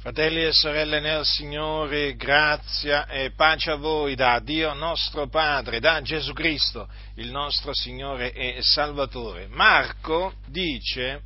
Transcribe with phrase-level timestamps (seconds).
[0.00, 6.00] Fratelli e sorelle nel Signore, grazia e pace a voi da Dio nostro Padre, da
[6.00, 9.46] Gesù Cristo, il nostro Signore e Salvatore.
[9.48, 11.24] Marco dice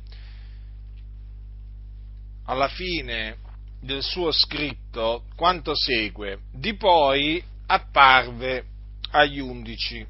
[2.47, 3.37] alla fine
[3.79, 8.65] del suo scritto quanto segue, di poi apparve
[9.11, 10.05] agli undici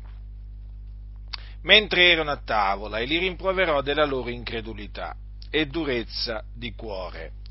[1.61, 5.15] mentre erano a tavola e li rimproverò della loro incredulità
[5.51, 7.43] e durezza di cuore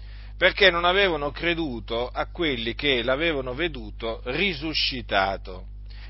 [0.44, 5.68] perché non avevano creduto a quelli che l'avevano veduto risuscitato.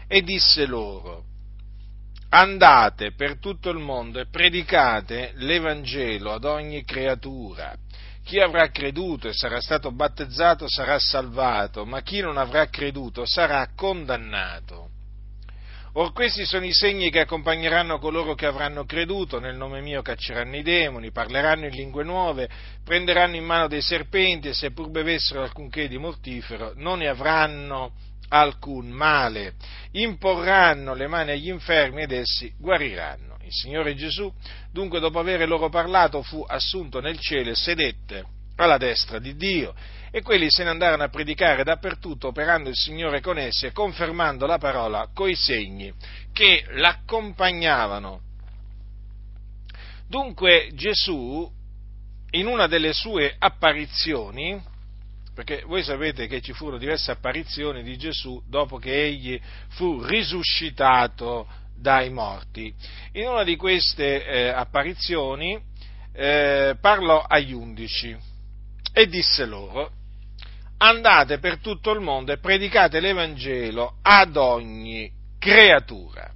[0.08, 1.22] E disse loro,
[2.30, 7.76] andate per tutto il mondo e predicate l'Evangelo ad ogni creatura.
[8.24, 13.68] Chi avrà creduto e sarà stato battezzato sarà salvato, ma chi non avrà creduto sarà
[13.76, 14.93] condannato.
[15.96, 20.56] Or questi sono i segni che accompagneranno coloro che avranno creduto, nel nome mio cacceranno
[20.56, 22.48] i demoni, parleranno in lingue nuove,
[22.82, 27.92] prenderanno in mano dei serpenti e seppur bevessero alcunché di mortifero non ne avranno
[28.30, 29.54] alcun male,
[29.92, 33.36] imporranno le mani agli infermi ed essi guariranno.
[33.42, 34.32] Il Signore Gesù,
[34.72, 38.24] dunque, dopo aver loro parlato, fu assunto nel cielo e sedette
[38.56, 39.74] alla destra di Dio
[40.16, 44.46] e quelli se ne andarono a predicare dappertutto, operando il Signore con essi e confermando
[44.46, 45.92] la parola coi segni
[46.32, 48.20] che l'accompagnavano.
[50.06, 51.50] Dunque Gesù,
[52.30, 54.62] in una delle sue apparizioni,
[55.34, 59.40] perché voi sapete che ci furono diverse apparizioni di Gesù dopo che egli
[59.70, 62.72] fu risuscitato dai morti.
[63.14, 65.60] In una di queste eh, apparizioni
[66.12, 68.16] eh, parlò agli undici
[68.92, 70.02] e disse loro,
[70.78, 76.30] andate per tutto il mondo e predicate l'Evangelo ad ogni creatura.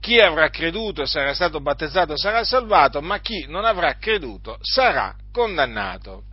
[0.00, 5.14] Chi avrà creduto e sarà stato battezzato sarà salvato, ma chi non avrà creduto sarà
[5.30, 6.24] condannato.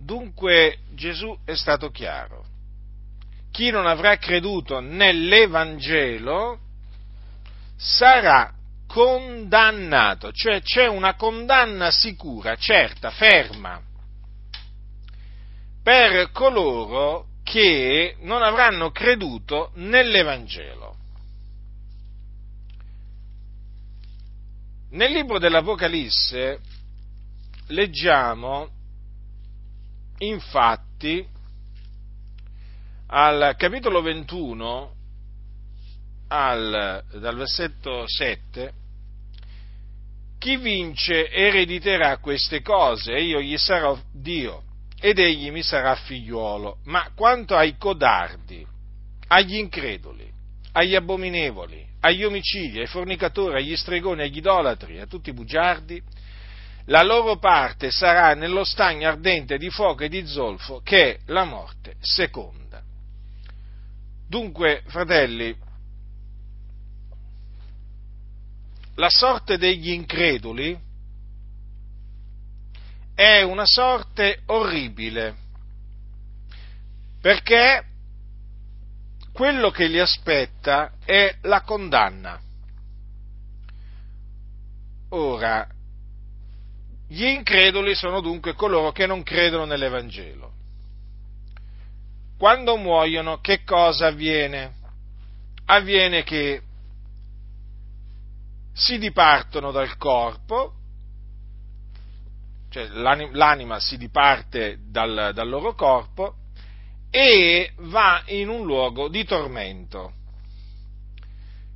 [0.00, 2.44] Dunque Gesù è stato chiaro.
[3.50, 6.58] Chi non avrà creduto nell'Evangelo
[7.76, 8.52] sarà
[8.94, 13.82] condannato, cioè c'è una condanna sicura, certa, ferma,
[15.82, 20.96] per coloro che non avranno creduto nell'Evangelo.
[24.90, 26.60] Nel libro dell'Apocalisse
[27.66, 28.68] leggiamo
[30.18, 31.26] infatti
[33.08, 34.94] al capitolo 21,
[36.28, 38.82] al, dal versetto 7,
[40.44, 44.64] chi vince erediterà queste cose e io gli sarò Dio
[45.00, 46.80] ed egli mi sarà figliuolo.
[46.84, 48.62] Ma quanto ai codardi,
[49.28, 50.30] agli increduli,
[50.72, 56.02] agli abominevoli, agli omicidi, ai fornicatori, agli stregoni, agli idolatri, a tutti i bugiardi,
[56.88, 61.44] la loro parte sarà nello stagno ardente di fuoco e di zolfo che è la
[61.44, 62.82] morte seconda.
[64.28, 65.56] Dunque, fratelli,
[68.96, 70.78] la sorte degli increduli
[73.14, 75.34] è una sorte orribile,
[77.20, 77.84] perché
[79.32, 82.40] quello che li aspetta è la condanna.
[85.10, 85.68] Ora,
[87.08, 90.52] gli increduli sono dunque coloro che non credono nell'Evangelo.
[92.36, 94.74] Quando muoiono, che cosa avviene?
[95.66, 96.62] Avviene che
[98.74, 100.74] si dipartono dal corpo,
[102.70, 106.34] cioè l'anima si diparte dal, dal loro corpo
[107.08, 110.14] e va in un luogo di tormento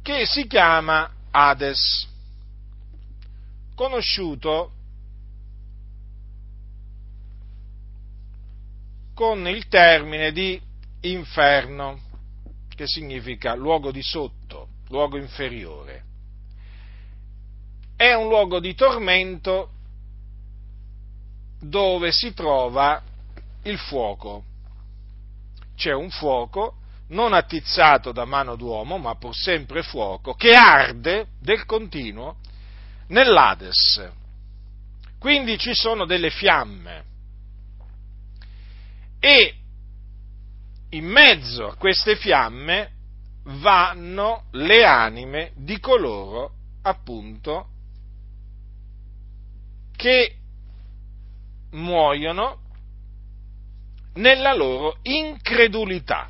[0.02, 2.08] che si chiama Hades,
[3.76, 4.72] conosciuto
[9.14, 10.60] con il termine di
[11.02, 12.00] inferno,
[12.74, 16.06] che significa luogo di sotto, luogo inferiore
[17.98, 19.70] è un luogo di tormento
[21.60, 23.02] dove si trova
[23.64, 24.44] il fuoco.
[25.74, 26.76] C'è un fuoco
[27.08, 32.36] non attizzato da mano d'uomo, ma pur sempre fuoco, che arde del continuo
[33.08, 34.08] nell'Ades.
[35.18, 37.04] Quindi ci sono delle fiamme.
[39.18, 39.54] E
[40.90, 42.92] in mezzo a queste fiamme
[43.42, 46.52] vanno le anime di coloro
[46.82, 47.70] appunto
[49.98, 50.36] che
[51.72, 52.60] muoiono
[54.14, 56.28] nella loro incredulità.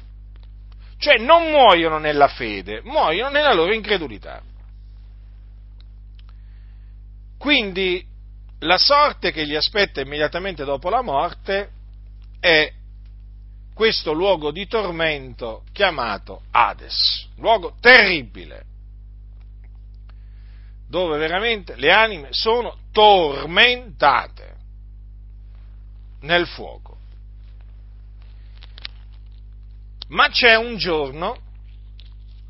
[0.97, 4.43] Cioè non muoiono nella fede, muoiono nella loro incredulità.
[7.37, 8.05] Quindi
[8.61, 11.71] la sorte che gli aspetta immediatamente dopo la morte
[12.41, 12.73] è
[13.75, 18.65] questo luogo di tormento chiamato Hades, luogo terribile,
[20.89, 24.57] dove veramente le anime sono tormentate
[26.23, 26.99] nel fuoco.
[30.09, 31.39] Ma c'è un giorno,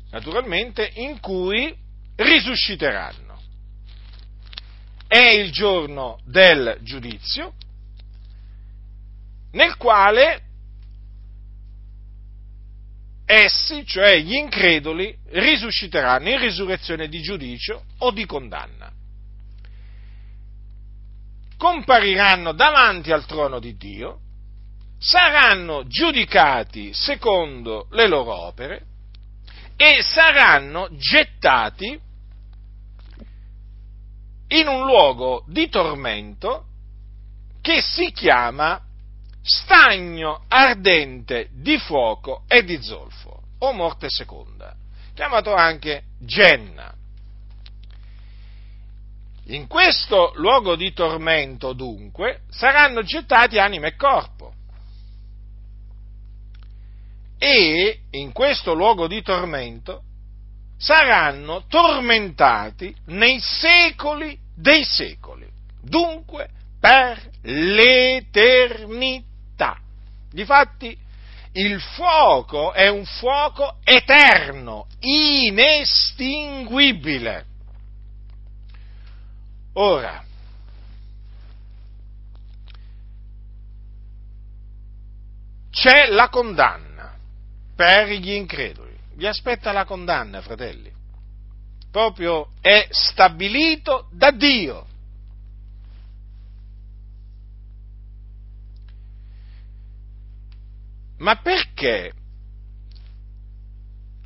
[0.09, 1.71] naturalmente, in cui
[2.15, 3.39] risusciteranno.
[5.07, 7.53] È il giorno del giudizio,
[9.51, 10.41] nel quale
[13.25, 18.97] essi, cioè gli increduli, risusciteranno in risurrezione di giudicio o di condanna.
[21.59, 24.19] Compariranno davanti al trono di Dio,
[24.97, 28.85] saranno giudicati secondo le loro opere
[29.75, 31.99] e saranno gettati
[34.47, 36.63] in un luogo di tormento
[37.59, 38.81] che si chiama
[39.41, 44.73] stagno ardente di fuoco e di zolfo, o morte seconda,
[45.13, 46.93] chiamato anche Genna.
[49.49, 54.53] In questo luogo di tormento, dunque, saranno gettati anima e corpo.
[57.39, 60.03] E in questo luogo di tormento
[60.77, 65.47] saranno tormentati nei secoli dei secoli,
[65.81, 66.49] dunque
[66.79, 69.79] per l'eternità.
[70.29, 70.95] Difatti,
[71.53, 77.47] il fuoco è un fuoco eterno, inestinguibile.
[79.73, 80.23] Ora,
[85.69, 87.15] c'è la condanna
[87.75, 88.97] per gli increduli.
[89.13, 90.91] Vi aspetta la condanna, fratelli.
[91.91, 94.87] Proprio è stabilito da Dio.
[101.17, 102.13] Ma perché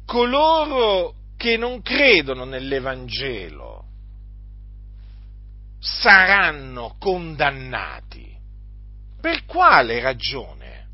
[0.06, 3.83] coloro che non credono nell'Evangelo
[5.84, 8.34] saranno condannati?
[9.20, 10.88] Per quale ragione?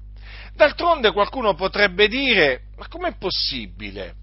[0.56, 4.15] D'altronde qualcuno potrebbe dire, ma com'è possibile?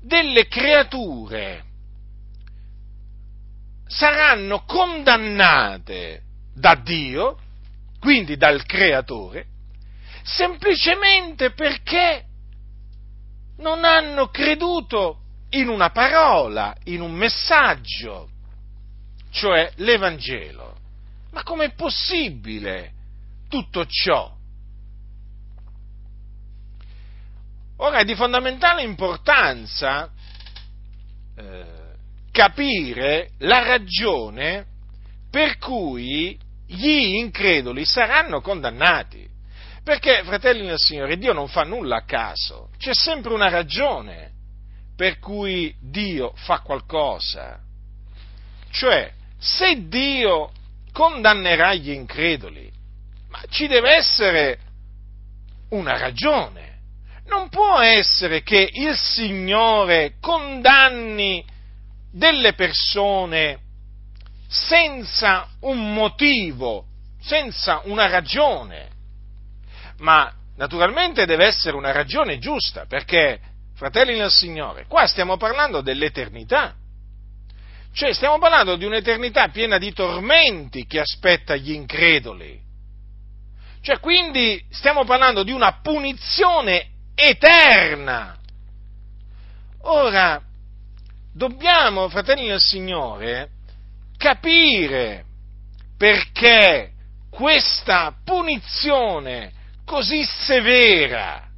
[0.00, 1.64] Delle creature
[3.86, 6.22] saranno condannate
[6.54, 7.38] da Dio,
[7.98, 9.46] quindi dal Creatore,
[10.22, 12.24] semplicemente perché
[13.56, 18.28] non hanno creduto in una parola, in un messaggio,
[19.38, 20.76] cioè l'Evangelo.
[21.30, 22.92] Ma com'è possibile
[23.48, 24.34] tutto ciò?
[27.76, 30.10] Ora è di fondamentale importanza
[31.36, 31.64] eh,
[32.32, 34.66] capire la ragione
[35.30, 36.36] per cui
[36.66, 39.26] gli increduli saranno condannati.
[39.84, 44.32] Perché, fratelli del Signore, Dio non fa nulla a caso, c'è sempre una ragione
[44.96, 47.60] per cui Dio fa qualcosa.
[48.70, 50.50] Cioè, se Dio
[50.92, 52.70] condannerà gli increduli,
[53.28, 54.58] ma ci deve essere
[55.70, 56.66] una ragione.
[57.26, 61.44] Non può essere che il Signore condanni
[62.10, 63.60] delle persone
[64.48, 66.86] senza un motivo,
[67.20, 68.96] senza una ragione
[69.98, 73.40] ma naturalmente deve essere una ragione giusta, perché,
[73.74, 76.74] fratelli del Signore, qua stiamo parlando dell'eternità.
[77.98, 82.56] Cioè stiamo parlando di un'eternità piena di tormenti che aspetta gli increduli.
[83.80, 88.38] Cioè quindi stiamo parlando di una punizione eterna.
[89.80, 90.40] Ora,
[91.34, 93.48] dobbiamo, fratelli del Signore,
[94.16, 95.24] capire
[95.96, 96.92] perché
[97.28, 99.50] questa punizione
[99.84, 101.48] così severa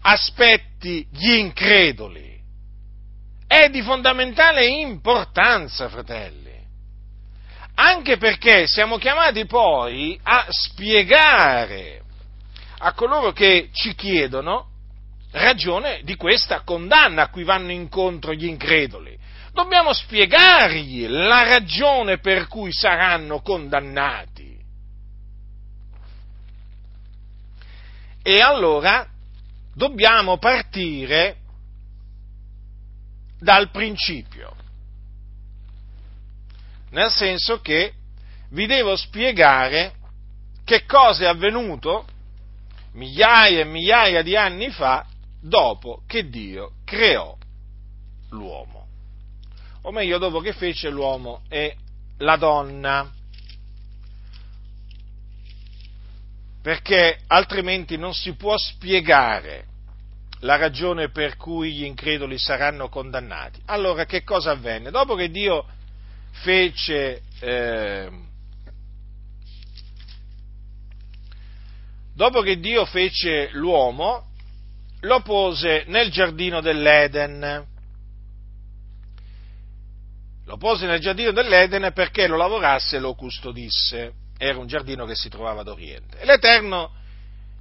[0.00, 2.31] aspetti gli increduli.
[3.52, 6.58] È di fondamentale importanza, fratelli,
[7.74, 12.00] anche perché siamo chiamati poi a spiegare
[12.78, 14.68] a coloro che ci chiedono
[15.32, 19.18] ragione di questa condanna a cui vanno incontro gli increduli.
[19.52, 24.58] Dobbiamo spiegargli la ragione per cui saranno condannati.
[28.22, 29.06] E allora
[29.74, 31.41] dobbiamo partire
[33.42, 34.54] dal principio,
[36.90, 37.92] nel senso che
[38.50, 39.94] vi devo spiegare
[40.64, 42.06] che cosa è avvenuto
[42.92, 45.04] migliaia e migliaia di anni fa
[45.40, 47.36] dopo che Dio creò
[48.30, 48.86] l'uomo,
[49.82, 51.76] o meglio dopo che fece l'uomo e
[52.18, 53.10] la donna,
[56.62, 59.66] perché altrimenti non si può spiegare
[60.42, 63.60] la ragione per cui gli increduli saranno condannati.
[63.66, 64.90] Allora che cosa avvenne?
[64.90, 65.66] Dopo che Dio
[66.30, 68.10] fece, eh,
[72.14, 74.30] dopo che Dio fece l'uomo,
[75.00, 77.66] lo pose nel giardino dell'Eden.
[80.44, 84.12] Lo pose nel giardino dell'Eden perché lo lavorasse e lo custodisse.
[84.36, 86.18] Era un giardino che si trovava ad oriente.
[86.18, 86.90] E l'Eterno,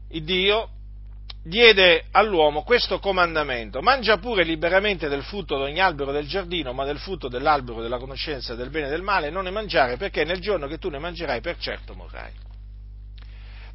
[0.08, 0.70] Dio,
[1.44, 6.86] diede all'uomo questo comandamento, mangia pure liberamente del frutto di ogni albero del giardino, ma
[6.86, 10.40] del frutto dell'albero della conoscenza del bene e del male non ne mangiare, perché nel
[10.40, 12.32] giorno che tu ne mangerai per certo morrai.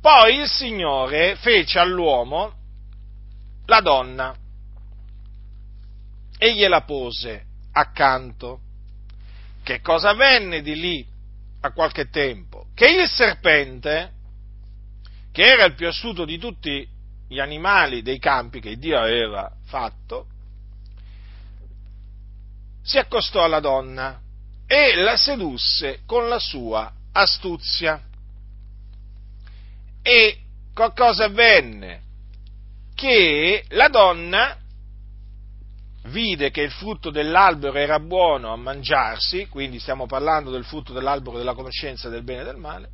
[0.01, 2.53] Poi il Signore fece all'uomo
[3.67, 4.37] la donna
[6.39, 8.61] e gliela pose accanto.
[9.65, 11.07] Che cosa avvenne di lì
[11.63, 12.67] a qualche tempo?
[12.73, 14.13] Che il serpente,
[15.33, 16.89] che era il più astuto di tutti
[17.29, 20.27] gli animali dei campi che Dio aveva fatto,
[22.83, 24.21] si accostò alla donna
[24.67, 28.01] e la sedusse con la sua astuzia.
[30.03, 30.39] E
[30.95, 32.03] cosa avvenne?
[32.95, 34.57] Che la donna
[36.05, 41.39] vide che il frutto dell'albero era buono a mangiarsi, quindi stiamo parlando del frutto dell'albero
[41.39, 42.91] della conoscenza del bene e del male,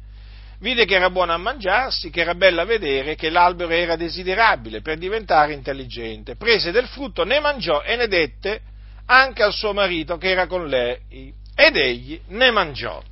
[0.63, 4.81] vide che era buono a mangiarsi, che era bello a vedere, che l'albero era desiderabile
[4.81, 6.37] per diventare intelligente.
[6.37, 8.61] Prese del frutto, ne mangiò e ne dette
[9.07, 13.03] anche al suo marito che era con lei, ed egli ne mangiò.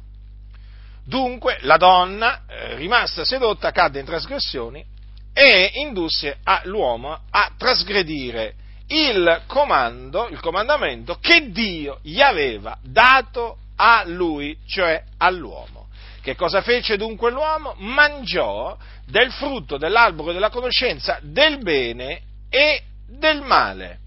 [1.05, 4.85] Dunque la donna, eh, rimasta sedotta, cadde in trasgressioni
[5.33, 8.55] e indusse l'uomo a trasgredire
[8.87, 15.80] il comando, il comandamento che Dio gli aveva dato a lui, cioè all'uomo.
[16.23, 17.75] Che cosa fece dunque l'uomo?
[17.79, 23.99] Mangiò del frutto dell'albero della conoscenza del bene e del male.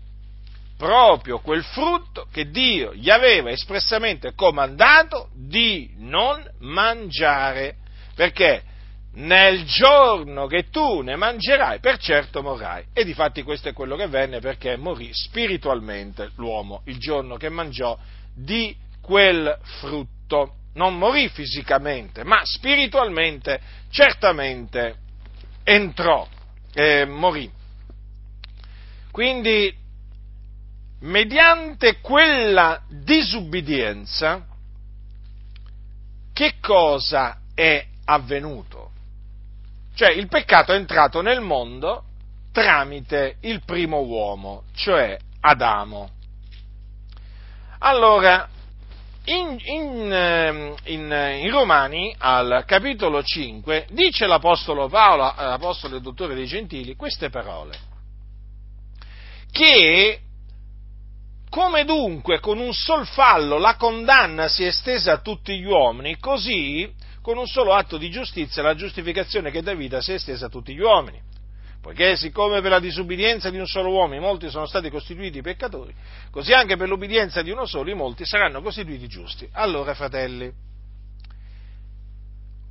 [0.78, 7.78] Proprio quel frutto che Dio gli aveva espressamente comandato di non mangiare.
[8.16, 8.64] Perché
[9.16, 12.86] nel giorno che tu ne mangerai, per certo morrai.
[12.94, 17.98] E difatti questo è quello che venne perché morì spiritualmente l'uomo il giorno che mangiò
[18.34, 24.96] di quel frutto non morì fisicamente, ma spiritualmente certamente
[25.64, 26.28] entrò,
[26.74, 27.52] eh, morì.
[29.12, 29.76] Quindi,
[31.02, 34.46] mediante quella disubbidienza,
[36.34, 38.92] che cosa è avvenuto?
[39.94, 42.06] Cioè, il peccato è entrato nel mondo
[42.52, 46.10] tramite il primo uomo, cioè Adamo.
[47.80, 48.48] Allora,
[49.26, 56.02] in, in, ehm, in, in, Romani, al capitolo 5, dice l'Apostolo Paolo, eh, l'Apostolo e
[56.02, 57.78] Dottore dei Gentili, queste parole,
[59.52, 60.20] che
[61.50, 66.18] come dunque con un sol fallo la condanna si è estesa a tutti gli uomini,
[66.18, 70.48] così con un solo atto di giustizia la giustificazione che dà vita si è estesa
[70.48, 71.22] a tutti gli uomini
[71.84, 75.94] poiché siccome per la disubbidienza di un solo uomo molti sono stati costituiti peccatori,
[76.32, 79.46] così anche per l'ubbidienza di uno solo i molti saranno costituiti giusti.
[79.52, 80.50] Allora, fratelli,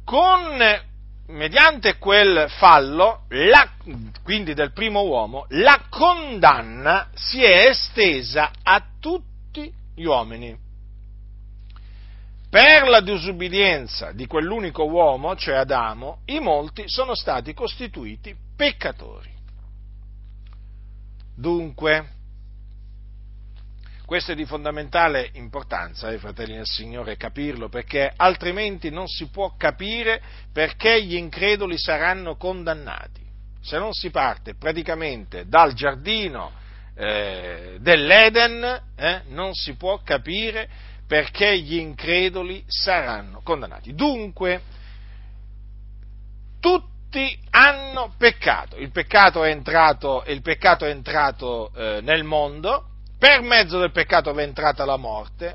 [0.03, 0.59] con,
[1.27, 3.71] mediante quel fallo, la,
[4.23, 10.62] quindi del primo uomo, la condanna si è estesa a tutti gli uomini.
[12.53, 19.31] Per la disubbidienza di quell'unico uomo, cioè Adamo, i molti sono stati costituiti peccatori.
[21.35, 22.09] Dunque,
[24.05, 29.55] questo è di fondamentale importanza, eh, fratelli del Signore, capirlo, perché altrimenti non si può
[29.57, 30.21] capire
[30.53, 33.23] perché gli increduli saranno condannati.
[33.63, 36.53] Se non si parte praticamente dal giardino
[36.95, 43.93] eh, dell'Eden, eh, non si può capire perché gli increduli saranno condannati.
[43.93, 44.63] Dunque,
[46.59, 48.79] tutti hanno peccato.
[48.79, 54.43] Il peccato è entrato, peccato è entrato eh, nel mondo, per mezzo del peccato è
[54.43, 55.55] entrata la morte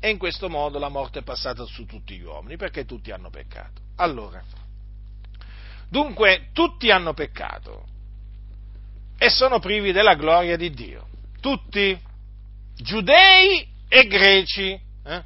[0.00, 3.28] e in questo modo la morte è passata su tutti gli uomini perché tutti hanno
[3.28, 3.82] peccato.
[3.96, 4.42] Allora,
[5.90, 7.84] dunque tutti hanno peccato
[9.18, 11.06] e sono privi della gloria di Dio.
[11.38, 12.00] Tutti,
[12.76, 14.78] giudei e greci.
[15.04, 15.22] Eh?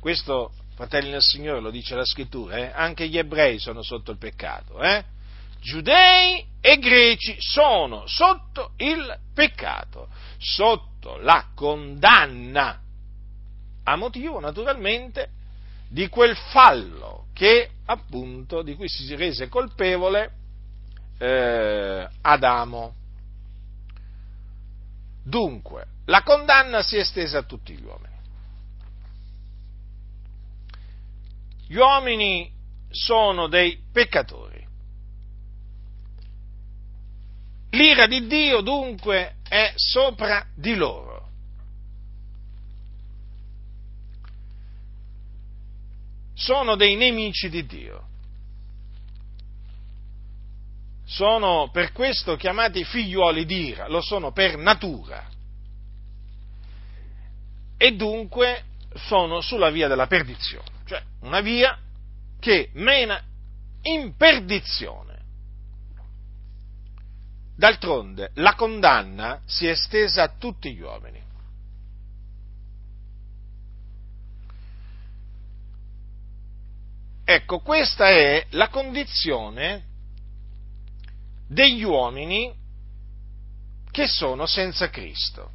[0.00, 2.72] Questo fratelli del Signore, lo dice la scrittura, eh?
[2.74, 5.04] anche gli ebrei sono sotto il peccato, eh?
[5.60, 12.80] giudei e greci sono sotto il peccato, sotto la condanna,
[13.84, 15.30] a motivo naturalmente
[15.88, 20.32] di quel fallo che appunto di cui si rese colpevole
[21.18, 22.94] eh, Adamo.
[25.22, 28.08] Dunque, la condanna si è estesa a tutti gli uomini.
[31.66, 32.50] Gli uomini
[32.90, 34.66] sono dei peccatori.
[37.70, 41.28] L'ira di Dio dunque è sopra di loro.
[46.34, 48.09] Sono dei nemici di Dio.
[51.10, 55.28] Sono per questo chiamati figliuoli di ira, lo sono per natura.
[57.76, 58.62] E dunque
[58.94, 61.76] sono sulla via della perdizione, cioè una via
[62.38, 63.20] che mena
[63.82, 65.18] in perdizione.
[67.56, 71.20] D'altronde la condanna si è estesa a tutti gli uomini.
[77.24, 79.88] Ecco, questa è la condizione
[81.50, 82.54] degli uomini
[83.90, 85.50] che sono senza Cristo.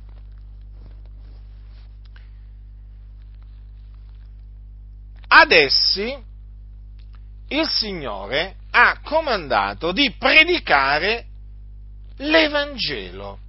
[5.27, 6.13] Ad essi
[7.47, 11.27] il Signore ha comandato di predicare
[12.17, 13.39] l'Evangelo.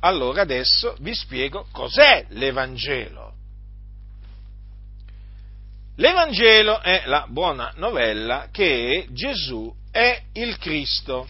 [0.00, 3.29] Allora adesso vi spiego cos'è l'Evangelo.
[6.00, 11.28] L'Evangelo è la buona novella che Gesù è il Cristo,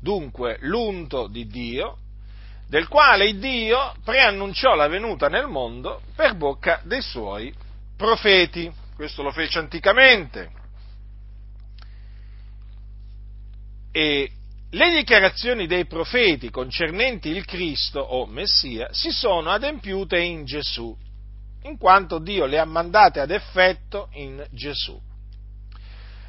[0.00, 1.98] dunque l'unto di Dio,
[2.68, 7.54] del quale Dio preannunciò la venuta nel mondo per bocca dei suoi
[7.96, 8.68] profeti.
[8.96, 10.50] Questo lo fece anticamente.
[13.92, 14.30] E
[14.70, 20.96] le dichiarazioni dei profeti concernenti il Cristo o Messia si sono adempiute in Gesù,
[21.62, 25.00] in quanto Dio le ha mandate ad effetto in Gesù,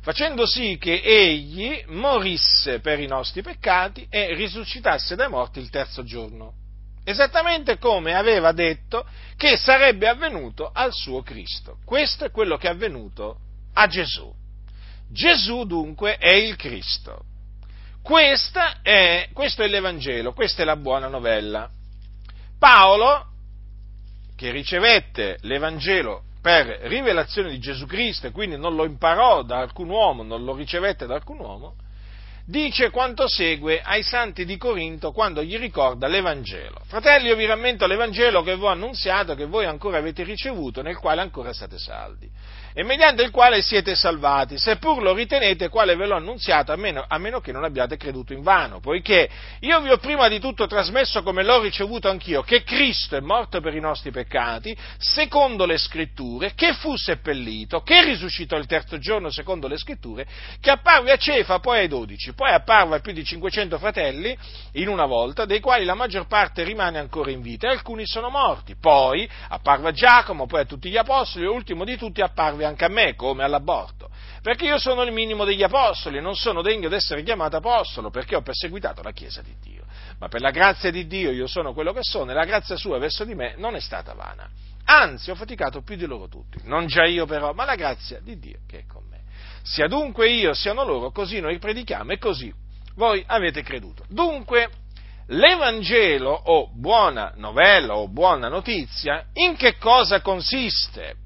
[0.01, 6.03] facendo sì che egli morisse per i nostri peccati e risuscitasse dai morti il terzo
[6.03, 6.53] giorno,
[7.03, 11.77] esattamente come aveva detto che sarebbe avvenuto al suo Cristo.
[11.83, 13.39] Questo è quello che è avvenuto
[13.73, 14.31] a Gesù.
[15.09, 17.25] Gesù dunque è il Cristo.
[18.81, 21.69] È, questo è l'Evangelo, questa è la buona novella.
[22.59, 23.32] Paolo
[24.43, 29.87] che ricevette l'Evangelo per rivelazione di Gesù Cristo e quindi non lo imparò da alcun
[29.87, 31.75] uomo, non lo ricevette da alcun uomo,
[32.45, 36.81] dice quanto segue ai santi di Corinto quando gli ricorda l'Evangelo.
[36.85, 40.97] Fratelli, io vi rammento l'Evangelo che vi ho annunziato, che voi ancora avete ricevuto, nel
[40.97, 42.29] quale ancora siete saldi
[42.73, 47.05] e mediante il quale siete salvati, seppur lo ritenete quale ve l'ho annunziato, a meno,
[47.07, 49.29] a meno, che non abbiate creduto in vano, poiché
[49.59, 53.61] io vi ho prima di tutto trasmesso come l'ho ricevuto anch'io, che Cristo è morto
[53.61, 59.29] per i nostri peccati, secondo le scritture, che fu seppellito, che risuscitò il terzo giorno
[59.29, 60.25] secondo le scritture,
[60.59, 64.37] che apparve a Cefa, poi ai dodici, poi apparve a più di 500 fratelli
[64.73, 68.29] in una volta, dei quali la maggior parte rimane ancora in vita e alcuni sono
[68.29, 72.65] morti, poi apparve a Giacomo, poi a tutti gli apostoli e ultimo di tutti apparve
[72.65, 74.09] anche a me come all'aborto,
[74.41, 78.09] perché io sono il minimo degli apostoli e non sono degno di essere chiamato apostolo
[78.09, 79.83] perché ho perseguitato la Chiesa di Dio.
[80.19, 82.97] Ma per la grazia di Dio io sono quello che sono e la grazia sua
[82.97, 84.49] verso di me non è stata vana.
[84.85, 88.37] Anzi, ho faticato più di loro tutti, non già io però, ma la grazia di
[88.37, 89.12] Dio che è con me.
[89.63, 92.53] Sia dunque io, siano loro, così noi predichiamo e così
[92.95, 94.03] voi avete creduto.
[94.09, 94.69] Dunque,
[95.27, 101.21] l'Evangelo o buona novella o buona notizia in che cosa consiste?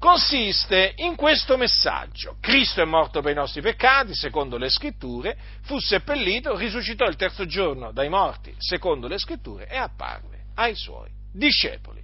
[0.00, 2.36] consiste in questo messaggio.
[2.40, 7.44] Cristo è morto per i nostri peccati, secondo le scritture, fu seppellito, risuscitò il terzo
[7.44, 12.02] giorno dai morti, secondo le scritture, e apparve ai suoi discepoli.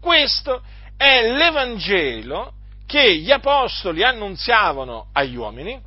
[0.00, 0.62] Questo
[0.96, 2.54] è l'Evangelo
[2.92, 5.80] che gli apostoli annunziavano agli uomini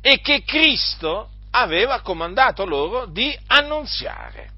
[0.00, 4.50] e che Cristo aveva comandato loro di annunziare.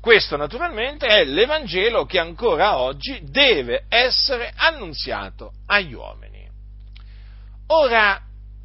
[0.00, 6.44] Questo naturalmente è l'Evangelo che ancora oggi deve essere annunziato agli uomini.
[7.68, 8.20] Ora,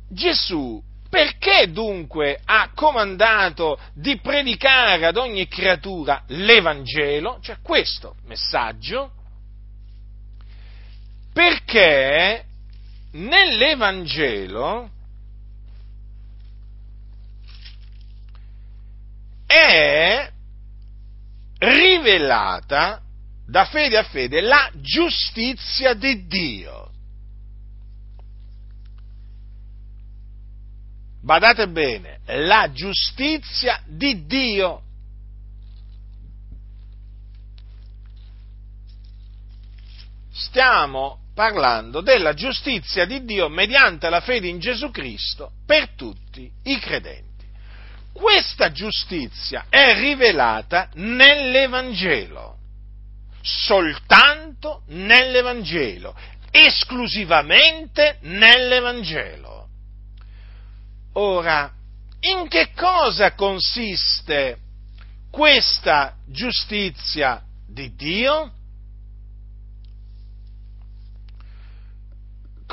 [0.09, 9.11] Gesù perché dunque ha comandato di predicare ad ogni creatura l'Evangelo, cioè questo messaggio?
[11.33, 12.45] Perché
[13.11, 14.89] nell'Evangelo
[19.47, 20.31] è
[21.57, 23.01] rivelata
[23.45, 26.91] da fede a fede la giustizia di Dio.
[31.21, 34.81] Badate bene, la giustizia di Dio.
[40.31, 46.79] Stiamo parlando della giustizia di Dio mediante la fede in Gesù Cristo per tutti i
[46.79, 47.31] credenti.
[48.13, 52.57] Questa giustizia è rivelata nell'Evangelo,
[53.41, 56.15] soltanto nell'Evangelo,
[56.51, 59.67] esclusivamente nell'Evangelo.
[61.13, 61.71] Ora,
[62.19, 64.59] in che cosa consiste
[65.31, 68.53] questa giustizia di Dio?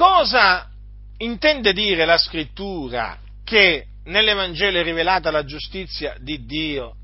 [0.01, 0.67] Cosa
[1.19, 6.95] intende dire la scrittura che nell'Evangelo è rivelata la giustizia di Dio?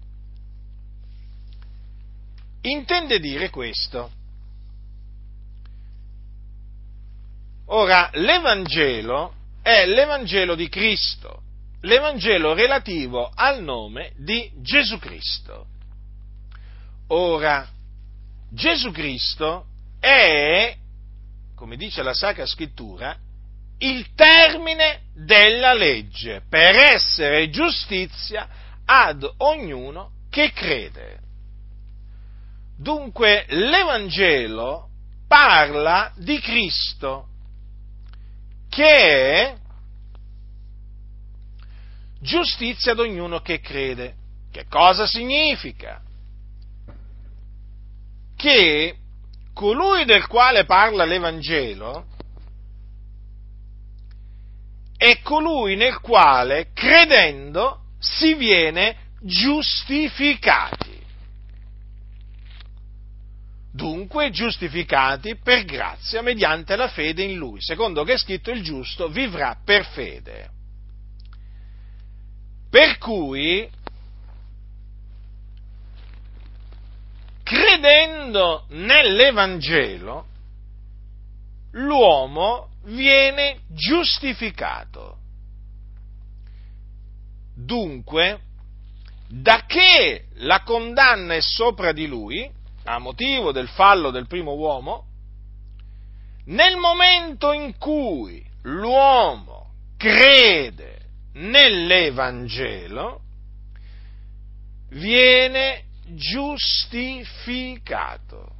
[2.62, 4.11] Intende dire questo.
[7.66, 11.42] Ora, l'Evangelo è l'Evangelo di Cristo,
[11.82, 15.66] l'Evangelo relativo al nome di Gesù Cristo.
[17.09, 17.68] Ora,
[18.48, 19.66] Gesù Cristo
[20.00, 20.74] è
[21.56, 23.16] come dice la Sacra Scrittura,
[23.78, 28.48] il termine della legge per essere giustizia
[28.84, 31.18] ad ognuno che crede.
[32.78, 34.90] Dunque l'Evangelo
[35.26, 37.28] parla di Cristo
[38.68, 39.56] che è
[42.20, 44.14] giustizia ad ognuno che crede.
[44.52, 46.02] Che cosa significa?
[48.36, 48.96] Che
[49.56, 52.04] colui del quale parla l'Evangelo
[54.98, 61.00] è colui nel quale, credendo, si viene giustificati.
[63.72, 69.08] Dunque giustificati per grazia mediante la fede in Lui, secondo che è scritto il giusto
[69.08, 70.50] vivrà per fede.
[72.68, 73.66] Per cui
[77.76, 80.26] credendo nell'Evangelo,
[81.72, 85.18] l'uomo viene giustificato.
[87.54, 88.40] Dunque,
[89.28, 92.50] da che la condanna è sopra di lui,
[92.84, 95.04] a motivo del fallo del primo uomo,
[96.46, 101.00] nel momento in cui l'uomo crede
[101.34, 103.20] nell'Evangelo,
[104.90, 108.54] viene giustificato.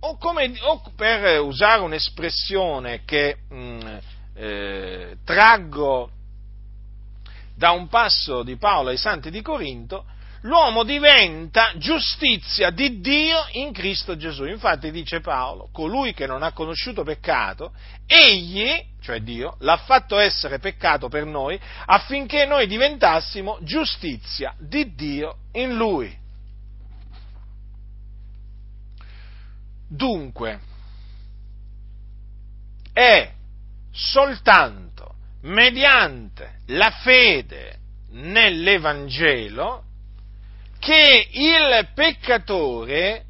[0.00, 3.96] O, come, o per usare un'espressione che mh, mm,
[4.34, 6.10] eh, traggo
[7.54, 10.06] da un passo di Paolo ai Santi di Corinto,
[10.42, 14.46] l'uomo diventa giustizia di Dio in Cristo Gesù.
[14.46, 17.72] Infatti dice Paolo, colui che non ha conosciuto peccato,
[18.06, 18.70] egli,
[19.02, 25.74] cioè Dio, l'ha fatto essere peccato per noi affinché noi diventassimo giustizia di Dio in
[25.74, 26.19] lui.
[29.92, 30.60] Dunque,
[32.92, 33.28] è
[33.90, 37.78] soltanto mediante la fede
[38.10, 39.82] nell'Evangelo
[40.78, 43.24] che il peccatore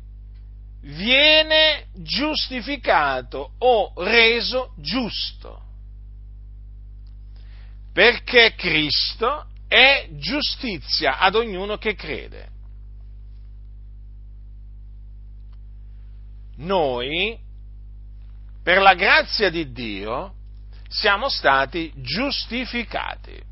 [0.83, 5.62] viene giustificato o reso giusto.
[7.90, 12.50] Perché Cristo è giustizia ad ognuno che crede.
[16.61, 17.38] Noi,
[18.62, 20.35] per la grazia di Dio,
[20.88, 23.49] siamo stati giustificati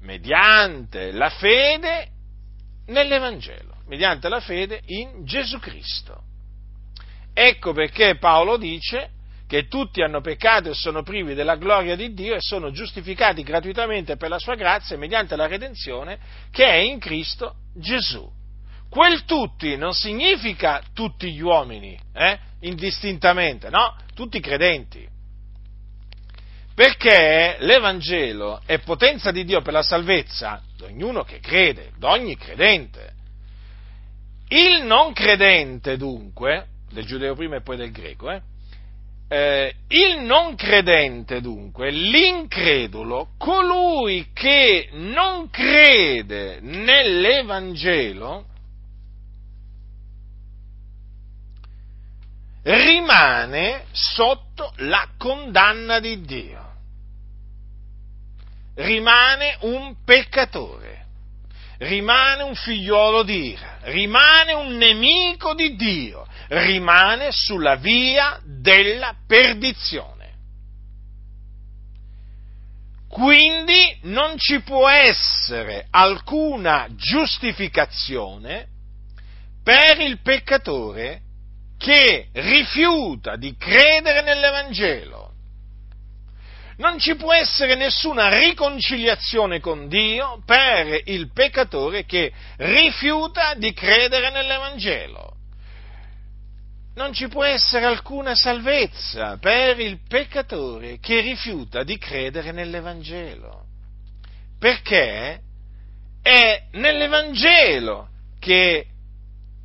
[0.00, 2.08] mediante la fede
[2.86, 6.22] nell'Evangelo, mediante la fede in Gesù Cristo.
[7.32, 9.10] Ecco perché Paolo dice
[9.46, 14.16] che tutti hanno peccato e sono privi della gloria di Dio e sono giustificati gratuitamente
[14.16, 16.18] per la sua grazia mediante la redenzione
[16.50, 18.40] che è in Cristo Gesù.
[18.92, 22.38] Quel tutti non significa tutti gli uomini, eh?
[22.60, 25.08] indistintamente, no, tutti i credenti.
[26.74, 32.36] Perché l'Evangelo è potenza di Dio per la salvezza di ognuno che crede, di ogni
[32.36, 33.14] credente.
[34.48, 38.42] Il non credente, dunque, del giudeo prima e poi del greco, eh,
[39.28, 48.50] eh, il non credente dunque, l'incredulo, colui che non crede nell'Evangelo,
[52.62, 56.60] rimane sotto la condanna di Dio.
[58.74, 61.06] Rimane un peccatore,
[61.78, 70.10] rimane un figliuolo di ira, rimane un nemico di Dio, rimane sulla via della perdizione.
[73.08, 78.68] Quindi non ci può essere alcuna giustificazione
[79.62, 81.20] per il peccatore
[81.82, 85.32] che rifiuta di credere nell'Evangelo.
[86.76, 94.30] Non ci può essere nessuna riconciliazione con Dio per il peccatore che rifiuta di credere
[94.30, 95.34] nell'Evangelo.
[96.94, 103.64] Non ci può essere alcuna salvezza per il peccatore che rifiuta di credere nell'Evangelo.
[104.56, 105.40] Perché
[106.22, 108.86] è nell'Evangelo che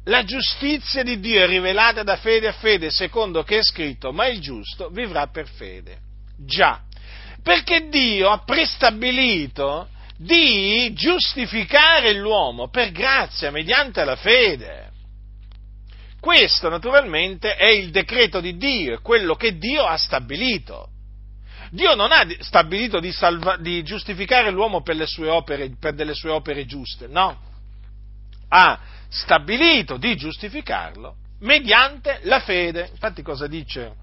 [0.07, 4.27] la giustizia di Dio è rivelata da fede a fede, secondo che è scritto, ma
[4.27, 5.99] il giusto vivrà per fede.
[6.37, 6.81] Già,
[7.41, 14.85] perché Dio ha prestabilito di giustificare l'uomo per grazia mediante la fede.
[16.19, 20.89] Questo naturalmente è il decreto di Dio, è quello che Dio ha stabilito.
[21.69, 26.65] Dio non ha stabilito di, salva, di giustificare l'uomo per, opere, per delle sue opere
[26.65, 27.43] giuste, no.
[28.49, 32.89] Ha stabilito di giustificarlo mediante la fede.
[32.91, 33.95] Infatti cosa dice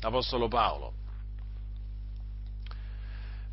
[0.00, 0.92] l'Apostolo Paolo?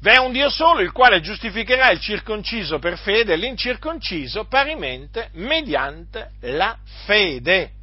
[0.01, 6.31] V'è un Dio solo il quale giustificherà il circonciso per fede e l'incirconciso parimente mediante
[6.41, 7.73] la fede.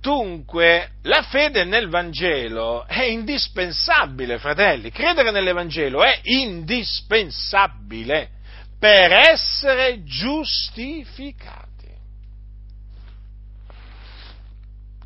[0.00, 4.90] Dunque, la fede nel Vangelo è indispensabile, fratelli.
[4.90, 8.30] Credere nell'Evangelo è indispensabile
[8.78, 11.66] per essere giustificati.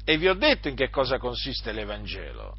[0.05, 2.57] E vi ho detto in che cosa consiste l'Evangelo.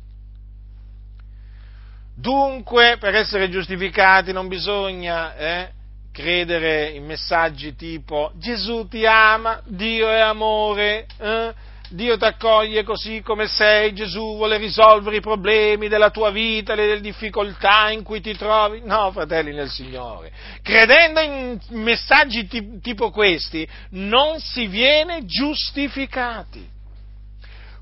[2.16, 5.72] Dunque, per essere giustificati non bisogna eh,
[6.12, 11.54] credere in messaggi tipo Gesù ti ama, Dio è amore, eh,
[11.90, 17.00] Dio ti accoglie così come sei, Gesù vuole risolvere i problemi della tua vita, le
[17.02, 18.82] difficoltà in cui ti trovi.
[18.84, 22.48] No, fratelli nel Signore, credendo in messaggi
[22.82, 26.68] tipo questi non si viene giustificati.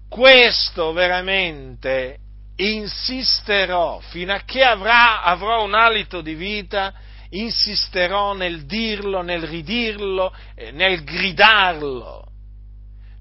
[0.10, 2.18] Questo veramente
[2.58, 6.94] insisterò fino a che avrà, avrò un alito di vita,
[7.30, 10.34] insisterò nel dirlo, nel ridirlo,
[10.74, 12.31] nel gridarlo.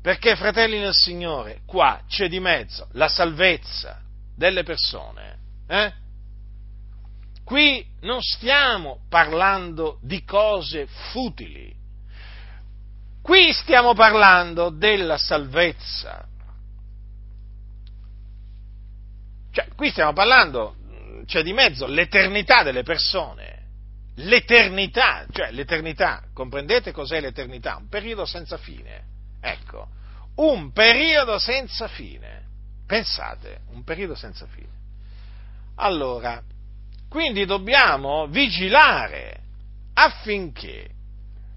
[0.03, 4.01] Perché, fratelli nel Signore, qua c'è di mezzo la salvezza
[4.35, 5.39] delle persone.
[5.69, 5.93] Eh?
[7.45, 11.75] Qui non stiamo parlando di cose futili.
[13.23, 16.25] Qui stiamo parlando della salvezza
[19.53, 20.77] Cioè, qui stiamo parlando,
[21.27, 23.59] c'è di mezzo l'eternità delle persone.
[24.17, 27.77] L'eternità, cioè l'eternità, comprendete cos'è l'eternità?
[27.77, 29.19] Un periodo senza fine.
[29.41, 29.89] Ecco,
[30.37, 32.43] un periodo senza fine.
[32.87, 34.69] Pensate, un periodo senza fine.
[35.77, 36.43] Allora,
[37.09, 39.39] quindi dobbiamo vigilare
[39.95, 40.89] affinché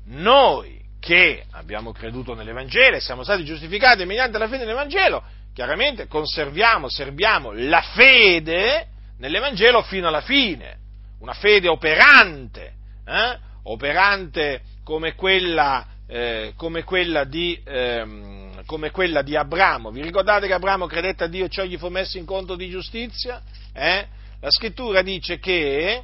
[0.06, 6.90] noi che abbiamo creduto nell'Evangelo e siamo stati giustificati mediante la fede nell'Evangelo, chiaramente conserviamo,
[6.90, 10.78] serviamo la fede nell'Evangelo fino alla fine,
[11.20, 12.74] una fede operante,
[13.06, 13.38] eh?
[13.64, 19.90] operante come quella, eh, come, quella di, ehm, come quella, di, Abramo.
[19.90, 22.70] Vi ricordate che Abramo credette a Dio e ciò gli fu messo in conto di
[22.70, 23.42] giustizia?
[23.74, 24.06] Eh?
[24.40, 26.04] La scrittura dice che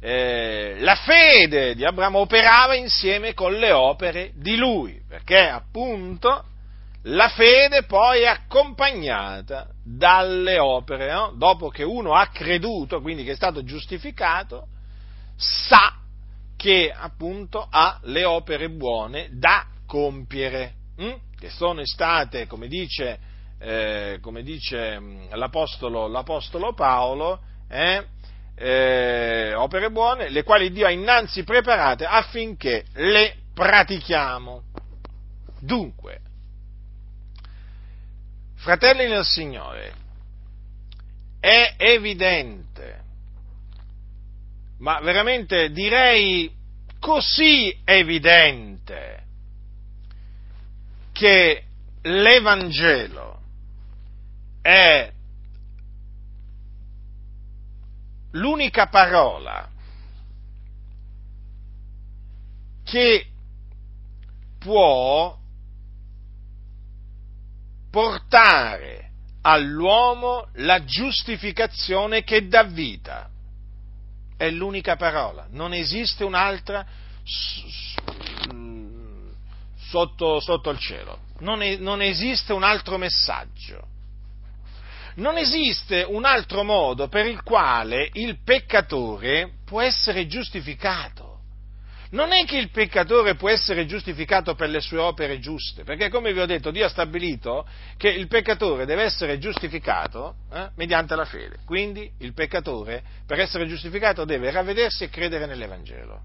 [0.00, 6.46] eh, la fede di Abramo operava insieme con le opere di lui, perché appunto
[7.04, 11.32] la fede poi è accompagnata dalle opere, no?
[11.36, 14.66] dopo che uno ha creduto, quindi che è stato giustificato,
[15.36, 15.99] sa
[16.60, 21.14] che appunto ha le opere buone da compiere, hm?
[21.38, 23.18] che sono state, come dice,
[23.58, 28.04] eh, come dice hm, l'apostolo, l'apostolo, Paolo, eh,
[28.56, 34.64] eh, opere buone, le quali Dio ha innanzi preparate affinché le pratichiamo.
[35.60, 36.20] Dunque,
[38.56, 39.94] Fratelli nel Signore,
[41.40, 42.99] è evidente,
[44.80, 46.50] ma veramente direi
[46.98, 49.24] così evidente,
[51.12, 51.64] che
[52.02, 53.42] l'Evangelo
[54.62, 55.12] è
[58.32, 59.68] l'unica parola
[62.84, 63.26] che
[64.58, 65.38] può
[67.90, 69.10] portare
[69.42, 73.28] all'uomo la giustificazione che dà vita.
[74.40, 76.86] È l'unica parola, non esiste un'altra
[79.76, 83.86] sotto, sotto il cielo, non, è, non esiste un altro messaggio.
[85.16, 91.29] Non esiste un altro modo per il quale il peccatore può essere giustificato.
[92.10, 96.32] Non è che il peccatore può essere giustificato per le sue opere giuste, perché come
[96.32, 101.24] vi ho detto Dio ha stabilito che il peccatore deve essere giustificato eh, mediante la
[101.24, 101.58] fede.
[101.64, 106.22] Quindi il peccatore per essere giustificato deve ravvedersi e credere nell'Evangelo.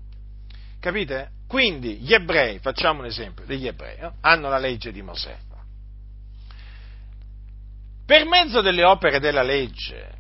[0.80, 1.30] Capite?
[1.48, 5.38] Quindi gli ebrei, facciamo un esempio degli ebrei, eh, hanno la legge di Mosè.
[8.06, 10.14] Per mezzo delle opere della legge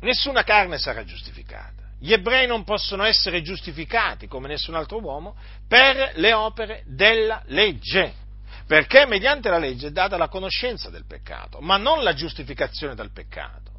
[0.00, 5.34] nessuna carne sarà giustificata gli ebrei non possono essere giustificati come nessun altro uomo
[5.66, 8.12] per le opere della legge,
[8.66, 13.12] perché mediante la legge è data la conoscenza del peccato, ma non la giustificazione dal
[13.12, 13.72] peccato.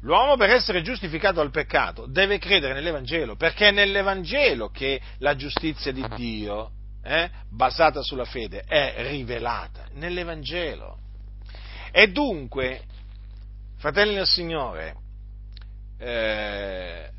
[0.00, 5.92] L'uomo per essere giustificato dal peccato deve credere nell'Evangelo, perché è nell'Evangelo che la giustizia
[5.92, 6.70] di Dio,
[7.02, 10.98] eh, basata sulla fede, è rivelata, nell'Evangelo.
[11.90, 12.82] E dunque,
[13.78, 14.94] fratelli del Signore,
[15.98, 17.10] eh,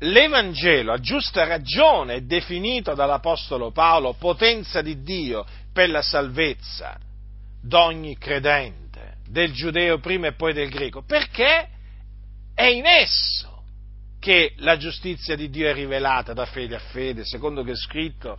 [0.00, 6.98] l'Evangelo a giusta ragione è definito dall'Apostolo Paolo potenza di Dio per la salvezza
[7.62, 11.68] d'ogni credente, del giudeo prima e poi del greco, perché
[12.54, 13.62] è in esso
[14.20, 18.38] che la giustizia di Dio è rivelata da fede a fede, secondo che è scritto,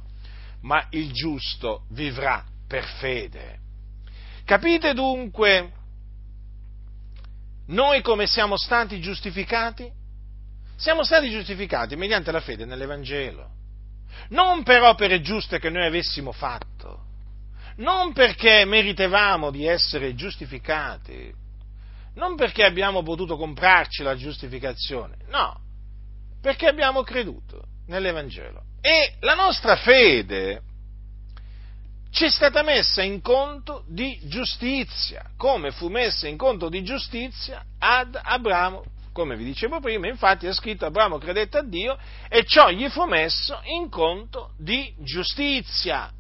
[0.62, 3.60] ma il giusto vivrà per fede.
[4.44, 5.72] Capite dunque
[7.68, 9.92] noi come siamo stati giustificati?
[10.78, 13.50] Siamo stati giustificati mediante la fede nell'Evangelo,
[14.30, 17.06] non per opere giuste che noi avessimo fatto,
[17.78, 21.34] non perché meritevamo di essere giustificati,
[22.14, 25.60] non perché abbiamo potuto comprarci la giustificazione, no,
[26.40, 28.62] perché abbiamo creduto nell'Evangelo.
[28.80, 30.62] E la nostra fede
[32.12, 37.66] ci è stata messa in conto di giustizia, come fu messa in conto di giustizia
[37.80, 38.84] ad Abramo
[39.18, 41.98] come vi dicevo prima, infatti è scritto Abramo credette a Dio
[42.30, 46.12] e ciò gli fu messo in conto di giustizia.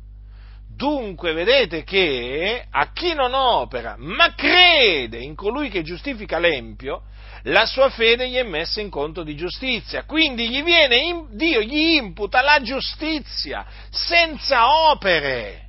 [0.75, 7.03] Dunque vedete che a chi non opera, ma crede in colui che giustifica l'empio,
[7.43, 10.03] la sua fede gli è messa in conto di giustizia.
[10.05, 15.66] Quindi gli viene, Dio gli imputa la giustizia senza opere.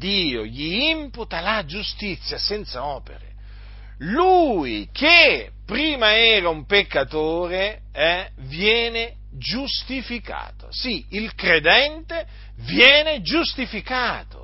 [0.00, 3.34] Dio gli imputa la giustizia senza opere.
[3.98, 10.68] Lui che prima era un peccatore eh, viene giustificato.
[10.70, 14.38] Sì, il credente viene giustificato.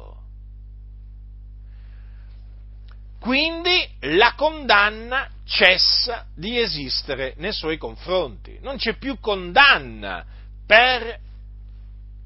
[3.18, 8.58] Quindi la condanna cessa di esistere nei suoi confronti.
[8.60, 10.22] Non c'è più condanna
[10.66, 11.18] per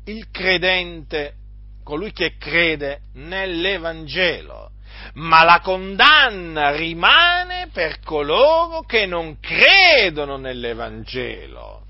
[0.07, 1.35] il credente
[1.83, 4.71] colui che crede nell'Evangelo,
[5.15, 11.87] ma la condanna rimane per coloro che non credono nell'Evangelo.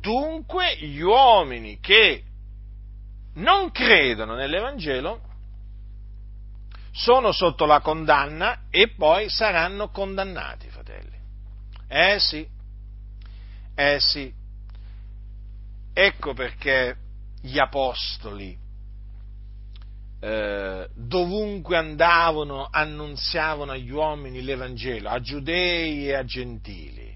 [0.00, 2.22] Dunque gli uomini che
[3.34, 5.20] non credono nell'Evangelo
[6.92, 11.16] sono sotto la condanna e poi saranno condannati, fratelli.
[11.88, 12.46] Eh sì,
[13.74, 14.32] eh sì,
[16.00, 16.94] Ecco perché
[17.42, 18.56] gli apostoli
[20.20, 27.12] eh, dovunque andavano annunziavano agli uomini l'Evangelo, a giudei e a gentili.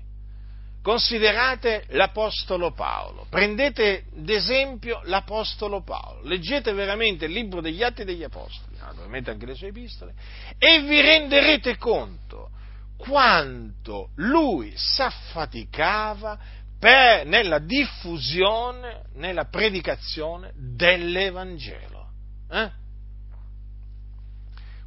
[0.83, 8.79] Considerate l'Apostolo Paolo, prendete d'esempio l'Apostolo Paolo, leggete veramente il libro degli Atti degli Apostoli,
[8.79, 10.13] naturalmente anche le sue epistole,
[10.59, 12.51] e vi renderete conto
[12.97, 16.39] quanto lui s'affaticava
[16.83, 22.09] per, nella diffusione, nella predicazione dell'Evangelo.
[22.51, 22.71] Eh?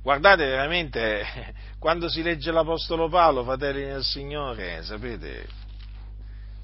[0.01, 1.25] Guardate veramente,
[1.79, 5.47] quando si legge l'Apostolo Paolo, fratelli del Signore, sapete,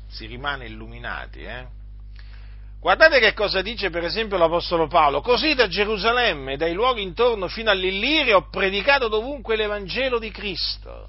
[0.10, 1.44] si rimane illuminati.
[1.44, 1.66] Eh?
[2.82, 5.22] Guardate che cosa dice per esempio l'Apostolo Paolo.
[5.22, 11.08] Così da Gerusalemme e dai luoghi intorno fino all'Illirio ho predicato dovunque l'Evangelo di Cristo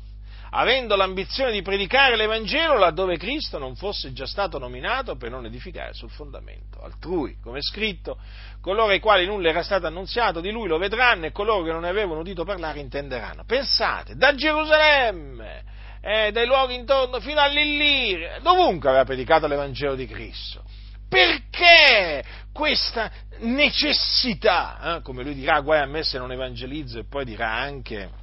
[0.54, 5.94] avendo l'ambizione di predicare l'Evangelo laddove Cristo non fosse già stato nominato per non edificare
[5.94, 8.18] sul fondamento altrui, come è scritto,
[8.60, 11.82] coloro ai quali nulla era stato annunziato di lui lo vedranno e coloro che non
[11.82, 13.44] ne avevano udito parlare intenderanno.
[13.46, 15.64] Pensate, da Gerusalemme,
[16.02, 20.64] eh, dai luoghi intorno fino all'Illiria, dovunque aveva predicato l'Evangelo di Cristo.
[21.08, 27.24] Perché questa necessità, eh, come lui dirà, guai a me se non evangelizzo e poi
[27.24, 28.20] dirà anche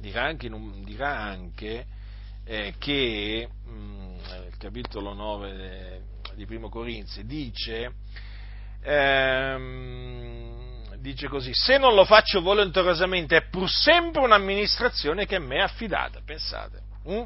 [0.00, 0.50] dirà anche,
[0.84, 1.86] dirà anche
[2.44, 4.14] eh, che mh, mm,
[4.48, 6.00] il capitolo 9 de,
[6.34, 7.92] di Primo Corinzi dice,
[8.82, 10.50] ehm,
[10.96, 15.60] dice così, se non lo faccio volontariosamente è pur sempre un'amministrazione che a me è
[15.60, 16.82] affidata, pensate.
[17.04, 17.22] Hm?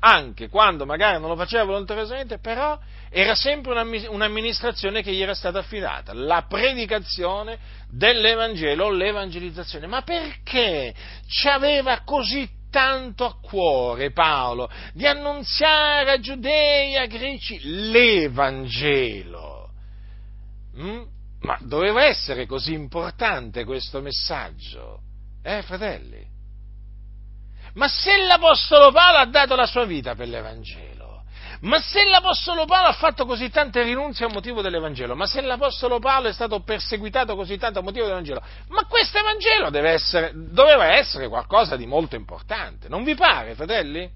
[0.00, 2.78] Anche quando magari non lo faceva volontariamente, però
[3.10, 3.72] era sempre
[4.08, 9.86] un'amministrazione che gli era stata affidata, la predicazione dell'Evangelo o l'evangelizzazione.
[9.86, 10.94] Ma perché
[11.26, 17.58] ci aveva così tanto a cuore Paolo di annunziare a giudei e a greci
[17.90, 19.70] l'Evangelo?
[20.76, 21.02] Mm?
[21.40, 25.00] Ma doveva essere così importante questo messaggio?
[25.42, 26.36] Eh, fratelli?
[27.78, 31.22] Ma se l'Apostolo Paolo ha dato la sua vita per l'Evangelo,
[31.60, 36.00] ma se l'Apostolo Paolo ha fatto così tante rinunzie a motivo dell'Evangelo, ma se l'Apostolo
[36.00, 41.28] Paolo è stato perseguitato così tanto a motivo dell'Evangelo, ma questo Evangelo essere, doveva essere
[41.28, 44.10] qualcosa di molto importante, non vi pare, fratelli?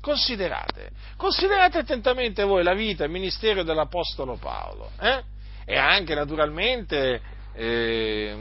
[0.00, 5.22] Considerate, considerate attentamente voi la vita e il ministero dell'Apostolo Paolo, eh?
[5.66, 7.20] e anche naturalmente,
[7.52, 8.34] eh,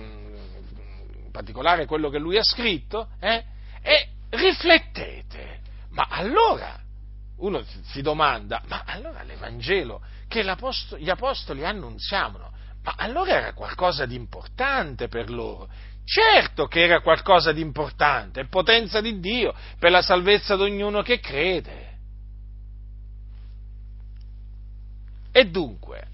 [1.25, 3.43] in particolare quello che lui ha scritto, eh?
[3.81, 5.59] e riflettete,
[5.89, 6.80] ma allora
[7.38, 12.51] uno si domanda, ma allora l'Evangelo che gli apostoli annunziavano,
[12.84, 15.69] ma allora era qualcosa di importante per loro.
[16.03, 21.01] Certo che era qualcosa di importante, è potenza di Dio per la salvezza di ognuno
[21.01, 21.88] che crede.
[25.32, 26.07] E dunque,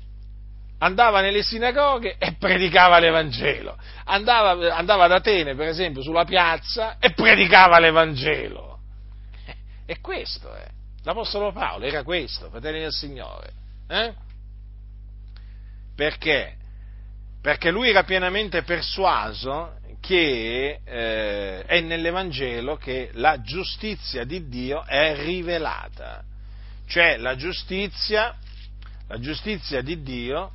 [0.79, 7.11] andava nelle sinagoghe e predicava l'Evangelo, andava, andava ad Atene, per esempio, sulla piazza e
[7.11, 8.79] predicava l'Evangelo.
[9.85, 10.67] E questo è.
[11.03, 13.51] L'Apostolo Paolo era questo, fratelli del Signore.
[13.87, 14.13] Eh?
[15.95, 16.55] Perché?
[17.41, 25.15] Perché lui era pienamente persuaso che eh, è nell'Evangelo che la giustizia di Dio è
[25.23, 26.23] rivelata.
[26.87, 28.35] Cioè la giustizia,
[29.07, 30.51] la giustizia di Dio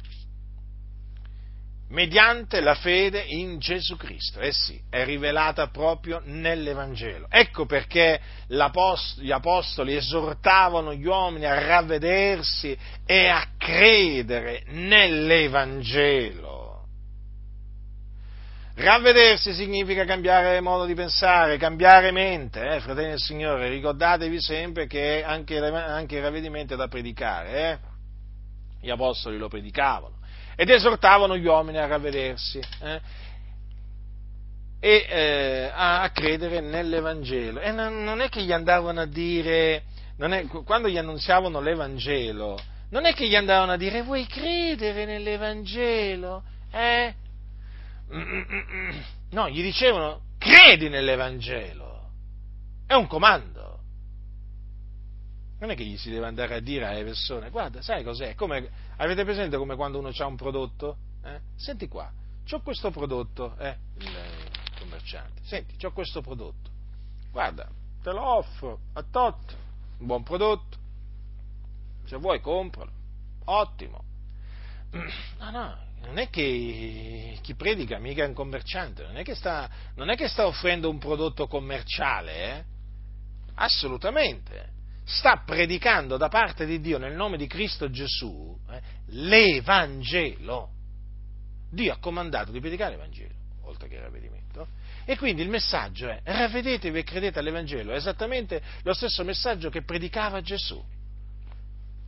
[1.91, 4.41] mediante la fede in Gesù Cristo.
[4.41, 7.27] Eh sì, è rivelata proprio nell'Evangelo.
[7.29, 16.59] Ecco perché gli apostoli esortavano gli uomini a ravvedersi e a credere nell'Evangelo.
[18.75, 25.23] Ravvedersi significa cambiare modo di pensare, cambiare mente, eh, fratelli del Signore, ricordatevi sempre che
[25.23, 27.79] anche, anche il ravvedimento è da predicare, eh?
[28.81, 30.20] gli apostoli lo predicavano
[30.61, 33.01] ed esortavano gli uomini a ravvedersi eh,
[34.79, 37.61] e eh, a, a, credere nell'Evangelo.
[37.61, 39.85] E non, non, è che gli andavano a dire,
[40.19, 46.43] è, quando gli annunziavano l'Evangelo, non è che gli andavano a dire vuoi credere nell'Evangelo?
[46.71, 47.15] Eh?
[49.31, 52.11] No, gli dicevano credi nell'Evangelo.
[52.87, 53.60] È un comando.
[55.61, 58.35] Non è che gli si deve andare a dire alle persone, guarda, sai cos'è?
[58.35, 60.97] Come, avete presente come quando uno ha un prodotto?
[61.23, 61.39] Eh?
[61.55, 62.11] Senti qua,
[62.51, 63.77] ho questo prodotto, eh?
[63.99, 64.09] il
[64.79, 66.71] commerciante, senti, ho questo prodotto,
[67.31, 67.69] guarda,
[68.03, 69.55] te lo offro a tot,
[69.99, 70.79] un buon prodotto,
[72.07, 72.93] se vuoi compralo,
[73.45, 74.05] ottimo.
[75.39, 79.69] No, no, non è che chi predica mica è un commerciante, non è che sta,
[79.95, 82.65] è che sta offrendo un prodotto commerciale, eh?
[83.55, 84.79] assolutamente
[85.11, 90.71] sta predicando da parte di Dio nel nome di Cristo Gesù eh, l'Evangelo.
[91.71, 94.69] Dio ha comandato di predicare l'Evangelo, oltre che il ravvedimento.
[95.05, 99.83] E quindi il messaggio è ravvedetevi e credete all'Evangelo, è esattamente lo stesso messaggio che
[99.83, 100.81] predicava Gesù.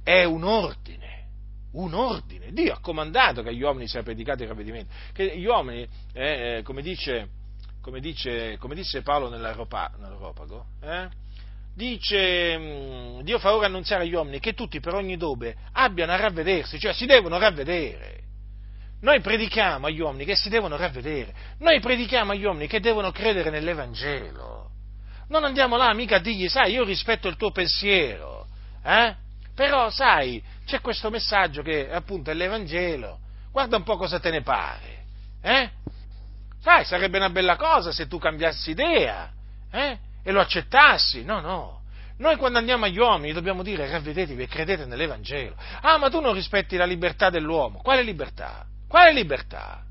[0.05, 1.27] È un ordine,
[1.73, 2.53] un ordine.
[2.53, 6.63] Dio ha comandato che agli uomini sia predicato il ravvedimento, che gli uomini, eh, eh
[6.63, 7.29] come, dice,
[7.81, 11.09] come, dice, come, disse Paolo nell'Europago, eh,
[11.75, 16.17] dice mm, Dio fa ora annunziare agli uomini che tutti per ogni dove abbiano a
[16.17, 18.21] ravvedersi, cioè si devono ravvedere.
[19.01, 23.51] Noi predichiamo agli uomini che si devono ravvedere, noi predichiamo agli uomini che devono credere
[23.51, 24.71] nell'Evangelo.
[25.29, 28.47] Non andiamo là mica a dirgli, sai, io rispetto il tuo pensiero,
[28.85, 29.15] eh?
[29.55, 33.19] però sai, c'è questo messaggio che appunto è l'Evangelo,
[33.51, 35.05] guarda un po' cosa te ne pare,
[35.43, 35.71] eh?
[36.61, 39.33] Sai, sarebbe una bella cosa se tu cambiassi idea,
[39.73, 39.99] eh?
[40.23, 41.25] E lo accettassi.
[41.25, 41.81] No, no.
[42.19, 45.57] Noi quando andiamo agli uomini dobbiamo dire ravvedetevi e credete nell'Evangelo.
[45.81, 47.81] Ah, ma tu non rispetti la libertà dell'uomo.
[47.81, 48.65] Quale libertà?
[48.87, 49.83] Quale libertà?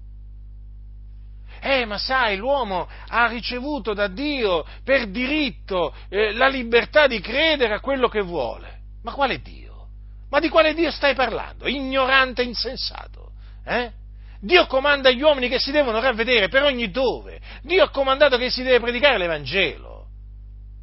[1.63, 7.75] Eh, ma sai, l'uomo ha ricevuto da Dio per diritto eh, la libertà di credere
[7.75, 8.79] a quello che vuole.
[9.03, 9.87] Ma quale Dio?
[10.29, 11.67] Ma di quale Dio stai parlando?
[11.67, 13.31] Ignorante e insensato.
[13.65, 13.91] Eh?
[14.39, 17.39] Dio comanda agli uomini che si devono ravvedere per ogni dove.
[17.61, 19.90] Dio ha comandato che si deve predicare l'Evangelo.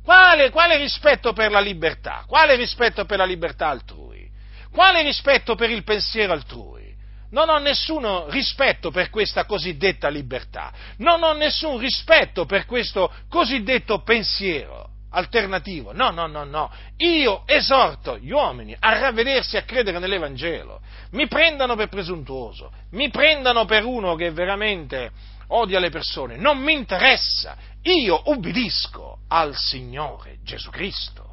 [0.09, 2.25] Quale, quale rispetto per la libertà?
[2.27, 4.27] Quale rispetto per la libertà altrui?
[4.73, 6.97] Quale rispetto per il pensiero altrui?
[7.33, 14.01] Non ho nessun rispetto per questa cosiddetta libertà, non ho nessun rispetto per questo cosiddetto
[14.01, 14.88] pensiero.
[15.11, 15.93] Alternativo.
[15.93, 16.71] No, no, no, no.
[16.99, 20.81] Io esorto gli uomini a ravvedersi a credere nell'Evangelo.
[21.13, 25.11] Mi prendano per presuntuoso, mi prendano per uno che veramente
[25.49, 26.37] odia le persone.
[26.37, 27.57] Non mi interessa.
[27.83, 31.27] Io ubbidisco al Signore Gesù Cristo.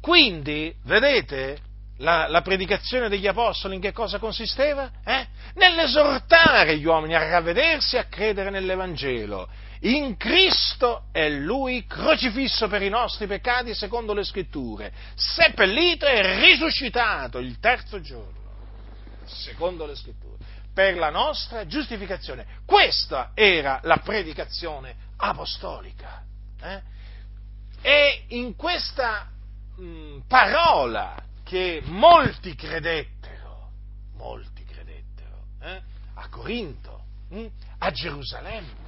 [0.00, 1.58] Quindi, vedete,
[1.98, 4.90] la, la, predicazione degli apostoli in che cosa consisteva?
[5.04, 5.26] Eh?
[5.54, 9.48] Nell'esortare gli uomini a ravvedersi e a credere nell'Evangelo.
[9.84, 17.38] In Cristo è Lui crocifisso per i nostri peccati secondo le scritture, seppellito e risuscitato
[17.38, 18.40] il terzo giorno,
[19.24, 22.46] secondo le scritture, per la nostra giustificazione.
[22.64, 26.24] Questa era la predicazione apostolica.
[26.62, 26.82] Eh?
[27.82, 29.30] E in questa
[29.76, 33.70] mh, parola che molti credettero,
[34.16, 35.82] molti credettero, eh?
[36.14, 37.46] a Corinto, mh?
[37.80, 38.83] a Gerusalemme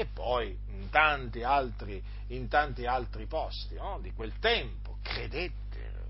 [0.00, 3.98] e poi in tanti altri, in tanti altri posti no?
[4.00, 6.04] di quel tempo, credettero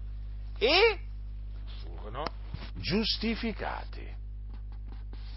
[0.57, 0.99] e
[1.81, 2.25] furono
[2.75, 4.19] giustificati.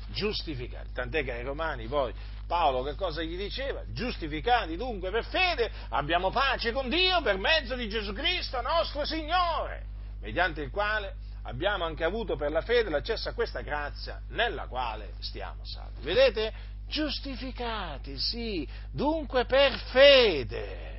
[0.09, 2.13] Giustificati, tant'è che ai Romani poi
[2.45, 3.81] Paolo che cosa gli diceva?
[3.87, 9.85] Giustificati dunque per fede abbiamo pace con Dio per mezzo di Gesù Cristo nostro Signore
[10.19, 15.13] mediante il quale abbiamo anche avuto per la fede l'accesso a questa grazia nella quale
[15.19, 16.01] stiamo salvi.
[16.01, 16.53] Vedete?
[16.87, 20.91] Giustificati, sì, dunque per fede.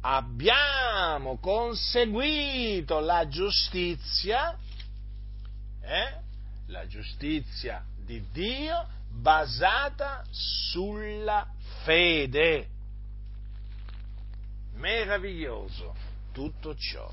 [0.00, 4.56] Abbiamo conseguito la giustizia,
[5.80, 6.20] eh?
[6.66, 11.46] la giustizia di Dio basata sulla
[11.84, 12.68] fede.
[14.74, 15.94] Meraviglioso
[16.32, 17.12] tutto ciò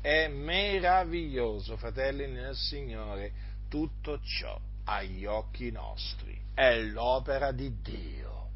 [0.00, 3.32] è meraviglioso, fratelli nel Signore,
[3.68, 4.56] tutto ciò
[4.86, 6.36] agli occhi nostri.
[6.54, 8.48] È l'opera di Dio,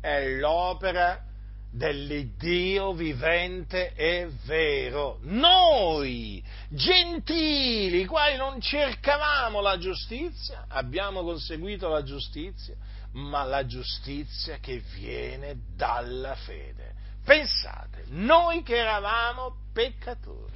[0.00, 1.24] è l'opera
[1.70, 5.18] dell'Iddio vivente e vero.
[5.22, 12.74] Noi, gentili, quali non cercavamo la giustizia, abbiamo conseguito la giustizia,
[13.12, 16.94] ma la giustizia che viene dalla fede.
[17.24, 20.52] Pensate, noi che eravamo peccatori,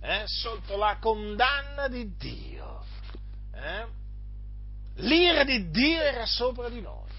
[0.00, 2.84] eh, sotto la condanna di Dio.
[3.54, 4.02] Eh?
[4.96, 7.10] L'ira di Dio era sopra di noi.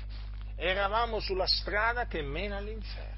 [0.56, 3.14] Eravamo sulla strada che mena all'inferno.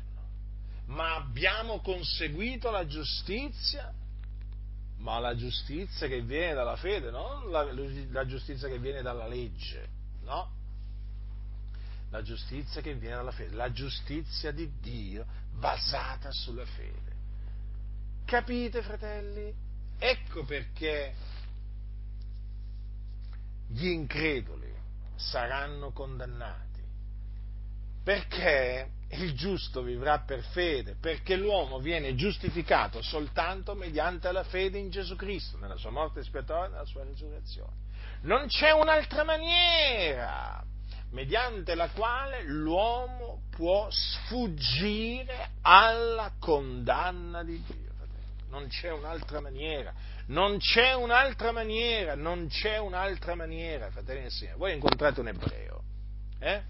[0.88, 3.94] Ma abbiamo conseguito la giustizia,
[4.98, 7.68] ma la giustizia che viene dalla fede, non la,
[8.12, 9.88] la giustizia che viene dalla legge,
[10.24, 10.56] no?
[12.10, 17.16] La giustizia che viene dalla fede, la giustizia di Dio basata sulla fede.
[18.26, 19.54] Capite, fratelli?
[20.00, 21.14] Ecco perché
[23.68, 24.74] gli increduli
[25.16, 26.66] saranno condannati.
[28.04, 34.90] Perché il giusto vivrà per fede, perché l'uomo viene giustificato soltanto mediante la fede in
[34.90, 37.86] Gesù Cristo, nella sua morte espiatoria e nella sua risurrezione.
[38.22, 40.64] Non c'è un'altra maniera
[41.12, 47.88] mediante la quale l'uomo può sfuggire alla condanna di Dio
[48.50, 49.94] non c'è un'altra maniera,
[50.28, 54.58] non c'è un'altra maniera, non c'è un'altra maniera, fratelli e signori.
[54.58, 55.84] Voi incontrate un ebreo,
[56.40, 56.62] eh?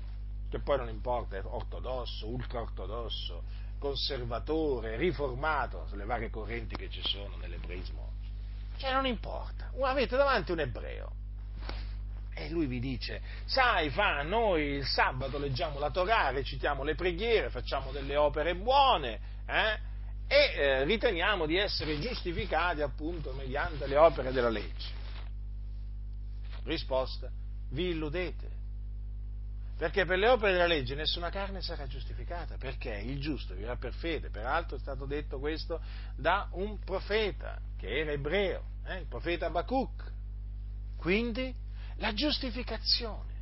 [0.50, 3.44] che poi non importa, è ortodosso, ultraortodosso,
[3.80, 8.14] conservatore, riformato, le varie correnti che ci sono nell'ebraismo.
[8.78, 11.12] Cioè non importa, avete davanti un ebreo,
[12.34, 17.50] e lui vi dice, sai, fa, noi il sabato leggiamo la Torah, recitiamo le preghiere,
[17.50, 19.80] facciamo delle opere buone, eh?
[20.28, 24.96] E eh, riteniamo di essere giustificati appunto mediante le opere della legge.
[26.64, 27.32] Risposta,
[27.70, 28.50] vi illudete,
[29.78, 33.94] perché per le opere della legge nessuna carne sarà giustificata, perché il giusto vivrà per
[33.94, 35.80] fede, peraltro è stato detto questo
[36.16, 40.12] da un profeta che era ebreo, eh, il profeta Abacuc.
[40.98, 41.54] Quindi
[41.98, 43.37] la giustificazione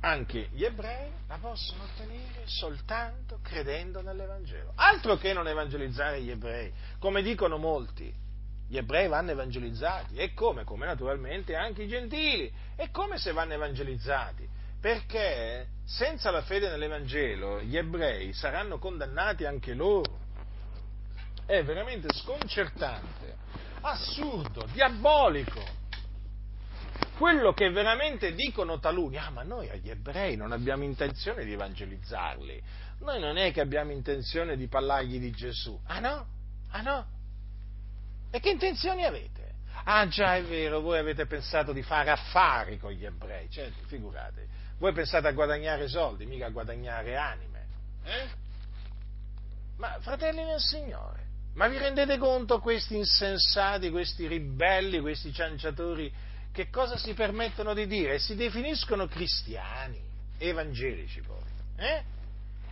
[0.00, 4.72] anche gli ebrei la possono ottenere soltanto credendo nell'Evangelo.
[4.76, 8.26] Altro che non evangelizzare gli ebrei, come dicono molti.
[8.68, 10.64] Gli ebrei vanno evangelizzati, e come?
[10.64, 12.52] Come naturalmente anche i gentili.
[12.76, 14.46] E come se vanno evangelizzati?
[14.80, 20.26] Perché senza la fede nell'Evangelo gli ebrei saranno condannati anche loro.
[21.46, 23.36] È veramente sconcertante,
[23.80, 25.77] assurdo, diabolico
[27.18, 32.62] quello che veramente dicono taluni, ah ma noi agli ebrei non abbiamo intenzione di evangelizzarli,
[33.00, 36.26] noi non è che abbiamo intenzione di parlargli di Gesù, ah no?
[36.70, 37.06] Ah no?
[38.30, 39.56] E che intenzioni avete?
[39.84, 44.46] Ah già è vero, voi avete pensato di fare affari con gli ebrei, certo, figurate,
[44.78, 47.66] Voi pensate a guadagnare soldi, mica a guadagnare anime.
[48.04, 48.28] Eh?
[49.78, 56.12] Ma fratelli nel Signore, ma vi rendete conto questi insensati, questi ribelli, questi cianciatori,
[56.58, 58.18] che cosa si permettono di dire?
[58.18, 60.00] Si definiscono cristiani,
[60.38, 61.38] evangelici poi,
[61.76, 62.02] eh?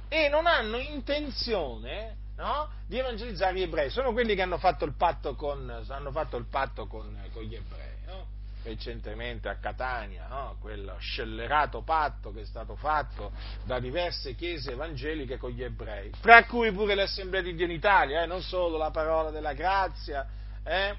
[0.09, 2.69] e non hanno intenzione no?
[2.89, 3.89] di evangelizzare gli ebrei.
[3.91, 7.95] Sono quelli che hanno fatto il patto con, il patto con, con gli ebrei.
[8.07, 8.35] No?
[8.65, 10.57] recentemente a Catania, no?
[10.61, 13.31] quel scellerato patto che è stato fatto
[13.63, 18.25] da diverse chiese evangeliche con gli ebrei, fra cui pure l'Assemblea di Dio in Italia,
[18.25, 18.27] eh?
[18.27, 20.27] non solo la parola della grazia
[20.65, 20.97] eh?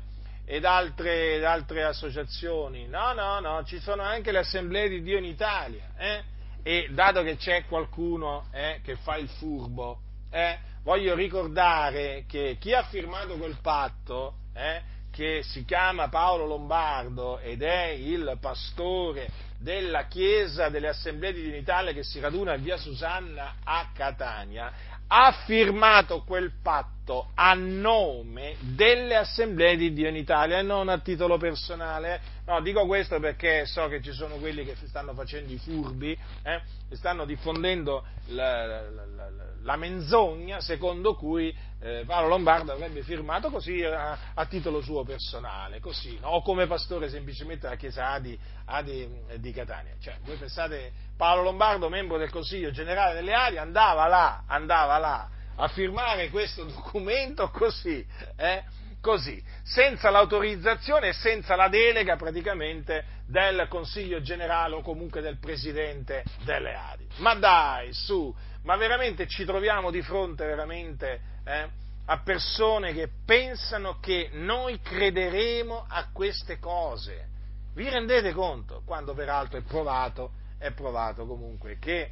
[0.50, 5.18] Ed, altre, ed, altre, associazioni, no, no, no, ci sono anche le Assemblee di Dio
[5.18, 6.24] in Italia eh?
[6.64, 10.00] e dato che c'è qualcuno eh, che fa il furbo,
[10.32, 14.82] eh, voglio ricordare che chi ha firmato quel patto eh,
[15.12, 19.30] che si chiama Paolo Lombardo ed è il pastore
[19.60, 24.72] della Chiesa delle Assemblee di Italia che si raduna a via Susanna a Catania,
[25.08, 31.00] ha firmato quel patto a nome delle assemblee di Dio in Italia e non a
[31.00, 32.20] titolo personale.
[32.46, 36.62] No, dico questo perché so che ci sono quelli che stanno facendo i furbi, eh,
[36.92, 39.30] stanno diffondendo la, la, la,
[39.68, 45.82] la menzogna secondo cui eh, Paolo Lombardo avrebbe firmato così a, a titolo suo personale,
[45.82, 46.30] così, no?
[46.30, 49.96] o come pastore semplicemente della chiesa Adi, Adi eh, di Catania.
[50.00, 55.30] Cioè, voi pensate, Paolo Lombardo, membro del Consiglio Generale delle Adi, andava là, andava là
[55.58, 58.06] a firmare questo documento così,
[58.38, 58.64] eh?
[59.02, 66.24] così, senza l'autorizzazione e senza la delega praticamente del Consiglio Generale o comunque del Presidente
[66.46, 67.08] delle Adi.
[67.18, 68.34] Ma dai, su,
[68.68, 71.70] ma veramente ci troviamo di fronte veramente eh,
[72.04, 77.30] a persone che pensano che noi crederemo a queste cose.
[77.74, 78.82] Vi rendete conto?
[78.84, 82.12] Quando peraltro è provato, è provato comunque che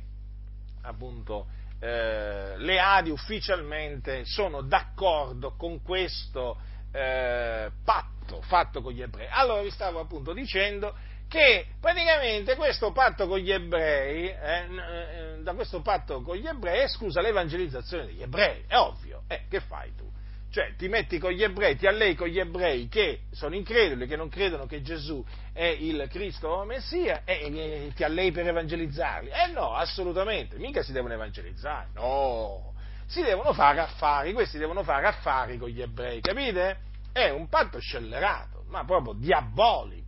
[0.83, 1.47] appunto
[1.81, 6.57] eh, le ADI ufficialmente sono d'accordo con questo
[6.93, 9.27] eh, patto fatto con gli ebrei.
[9.29, 10.95] Allora vi stavo appunto dicendo
[11.35, 16.79] che praticamente questo patto con gli ebrei, eh, eh, da questo patto con gli ebrei
[16.79, 20.09] è esclusa l'evangelizzazione degli ebrei, è ovvio, eh, che fai tu?
[20.49, 24.15] Cioè ti metti con gli ebrei, ti allei con gli ebrei che sono increduli, che
[24.15, 25.21] non credono che Gesù
[25.51, 29.29] è il Cristo o Messia e, ti allei per evangelizzarli.
[29.31, 32.73] Eh no, assolutamente, mica si devono evangelizzare, no,
[33.07, 36.77] si devono fare affari, questi devono fare affari con gli ebrei, capite?
[37.11, 40.04] È un patto scellerato, ma proprio diabolico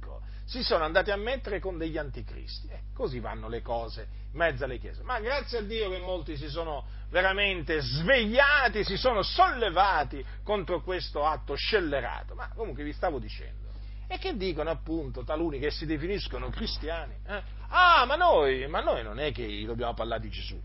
[0.47, 2.69] si sono andati a mettere con degli anticristi.
[2.69, 5.03] Eh, così vanno le cose in mezzo alle chiese.
[5.03, 11.25] Ma grazie a Dio che molti si sono veramente svegliati, si sono sollevati contro questo
[11.25, 12.33] atto scellerato.
[12.33, 13.67] Ma comunque vi stavo dicendo.
[14.07, 17.13] E che dicono appunto taluni che si definiscono cristiani?
[17.27, 17.41] Eh?
[17.67, 20.57] Ah, ma noi, ma noi non è che dobbiamo parlare di Gesù,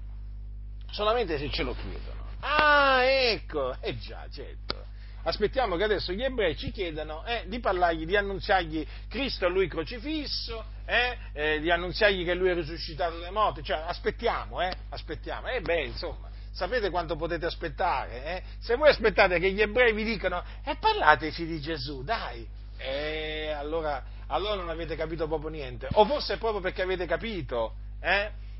[0.92, 2.20] solamente se ce lo chiedono.
[2.38, 4.90] Ah, ecco, eh già, certo
[5.22, 9.68] aspettiamo che adesso gli ebrei ci chiedano eh, di parlargli, di annunziargli Cristo a lui
[9.68, 15.48] crocifisso, eh, eh, di annunziargli che lui è risuscitato dalle morti, cioè aspettiamo, eh, aspettiamo,
[15.48, 18.24] eh, beh, insomma, sapete quanto potete aspettare?
[18.24, 18.42] Eh?
[18.58, 22.46] Se voi aspettate che gli ebrei vi dicano, eh, parlateci di Gesù, dai,
[22.76, 27.74] e allora, allora non avete capito proprio niente, o forse è proprio perché avete capito,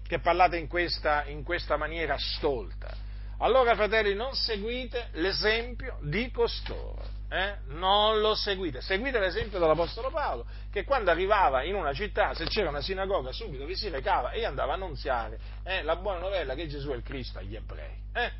[0.06, 3.10] che parlate in questa, in questa maniera stolta.
[3.42, 7.02] Allora, fratelli, non seguite l'esempio di costoro.
[7.28, 7.56] Eh?
[7.70, 8.80] Non lo seguite.
[8.80, 13.64] Seguite l'esempio dell'Apostolo Paolo, che quando arrivava in una città, se c'era una sinagoga, subito
[13.64, 17.02] vi si recava e andava a annunziare eh, la buona novella che Gesù è il
[17.02, 17.96] Cristo agli ebrei.
[18.12, 18.30] Eh?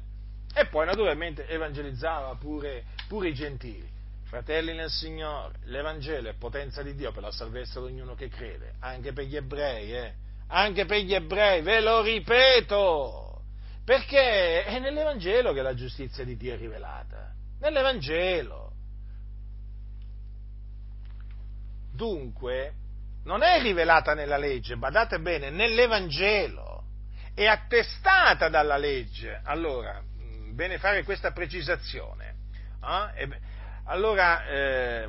[0.55, 3.89] E poi, naturalmente, evangelizzava pure, pure i gentili.
[4.27, 8.75] Fratelli nel Signore, l'Evangelo è potenza di Dio per la salvezza di ognuno che crede,
[8.79, 10.13] anche per gli ebrei, eh?
[10.47, 13.32] anche per gli ebrei, ve lo ripeto
[13.85, 17.33] perché è nell'Evangelo che la giustizia di Dio è rivelata.
[17.61, 18.73] Nell'Evangelo.
[21.93, 22.75] Dunque,
[23.25, 26.85] non è rivelata nella legge, badate bene, nell'Evangelo.
[27.35, 29.41] È attestata dalla legge.
[29.45, 32.35] Allora, mm, bene fare questa precisazione.
[33.15, 33.41] Eh?
[33.85, 35.09] Allora, eh,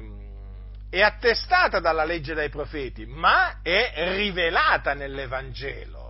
[0.90, 6.03] è attestata dalla legge dai profeti, ma è rivelata nell'Evangelo.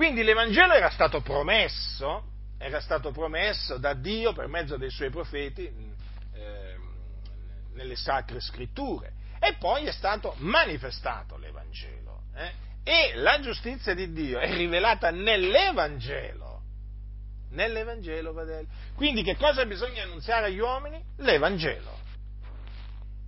[0.00, 2.22] Quindi l'Evangelo era stato promesso,
[2.56, 5.70] era stato promesso da Dio per mezzo dei suoi profeti
[6.32, 6.76] eh,
[7.74, 12.22] nelle sacre scritture e poi è stato manifestato l'Evangelo.
[12.34, 12.52] Eh?
[12.82, 16.62] E la giustizia di Dio è rivelata nell'Evangelo.
[17.50, 18.68] Nell'Evangelo, fratelli.
[18.94, 21.04] Quindi che cosa bisogna annunziare agli uomini?
[21.18, 21.98] L'Evangelo.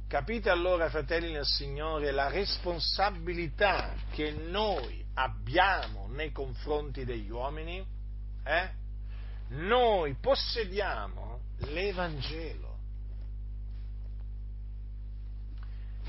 [0.09, 7.85] Capite allora, fratelli nel Signore, la responsabilità che noi abbiamo nei confronti degli uomini?
[8.45, 8.71] Eh?
[9.49, 12.71] Noi possediamo l'Evangelo.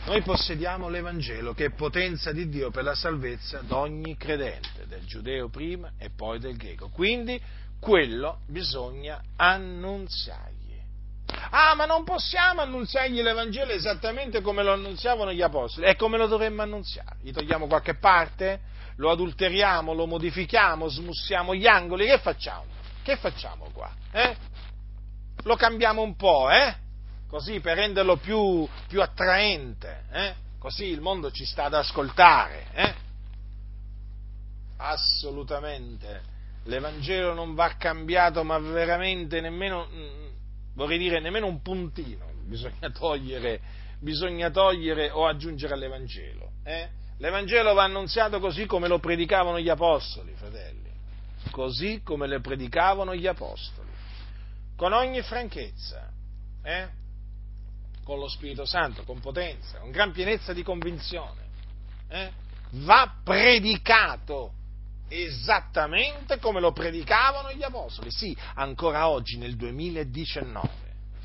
[0.06, 5.06] Noi possediamo l'Evangelo che è potenza di Dio per la salvezza di ogni credente, del
[5.06, 6.90] giudeo prima e poi del greco.
[6.90, 7.42] Quindi
[7.80, 10.62] quello bisogna annunziargli.
[11.52, 15.88] Ah, ma non possiamo annunziargli l'Evangelo esattamente come lo annunziavano gli apostoli.
[15.88, 17.18] E come lo dovremmo annunziare?
[17.22, 18.72] Gli togliamo qualche parte?
[18.98, 19.94] Lo adulteriamo?
[19.94, 20.88] Lo modifichiamo?
[20.88, 22.06] Smussiamo gli angoli?
[22.06, 22.66] Che facciamo?
[23.04, 23.92] Che facciamo qua?
[24.12, 24.36] Eh?
[25.44, 26.76] Lo cambiamo un po', eh?
[27.28, 30.36] così per renderlo più, più attraente, eh?
[30.60, 32.68] così il mondo ci sta ad ascoltare.
[32.74, 32.94] Eh?
[34.78, 36.22] Assolutamente,
[36.66, 40.28] l'Evangelo non va cambiato, ma veramente nemmeno, mm,
[40.76, 43.60] vorrei dire, nemmeno un puntino bisogna togliere,
[44.00, 46.52] bisogna togliere o aggiungere all'Evangelo.
[47.18, 50.92] L'Evangelo va annunziato così come lo predicavano gli Apostoli, fratelli,
[51.52, 53.90] così come lo predicavano gli Apostoli,
[54.76, 56.12] con ogni franchezza.
[56.64, 57.02] Eh?
[58.04, 61.42] con lo Spirito Santo, con potenza, con gran pienezza di convinzione,
[62.10, 62.32] eh?
[62.72, 64.54] va predicato
[65.08, 68.12] esattamente come lo predicavano gli Apostoli.
[68.12, 70.70] Sì, ancora oggi, nel 2019,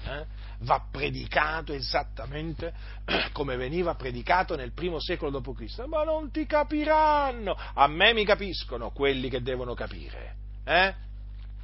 [0.05, 0.27] eh?
[0.61, 2.73] Va predicato esattamente
[3.33, 5.85] come veniva predicato nel primo secolo d.C.
[5.87, 7.57] Ma non ti capiranno!
[7.75, 10.35] A me mi capiscono quelli che devono capire.
[10.65, 10.95] Eh?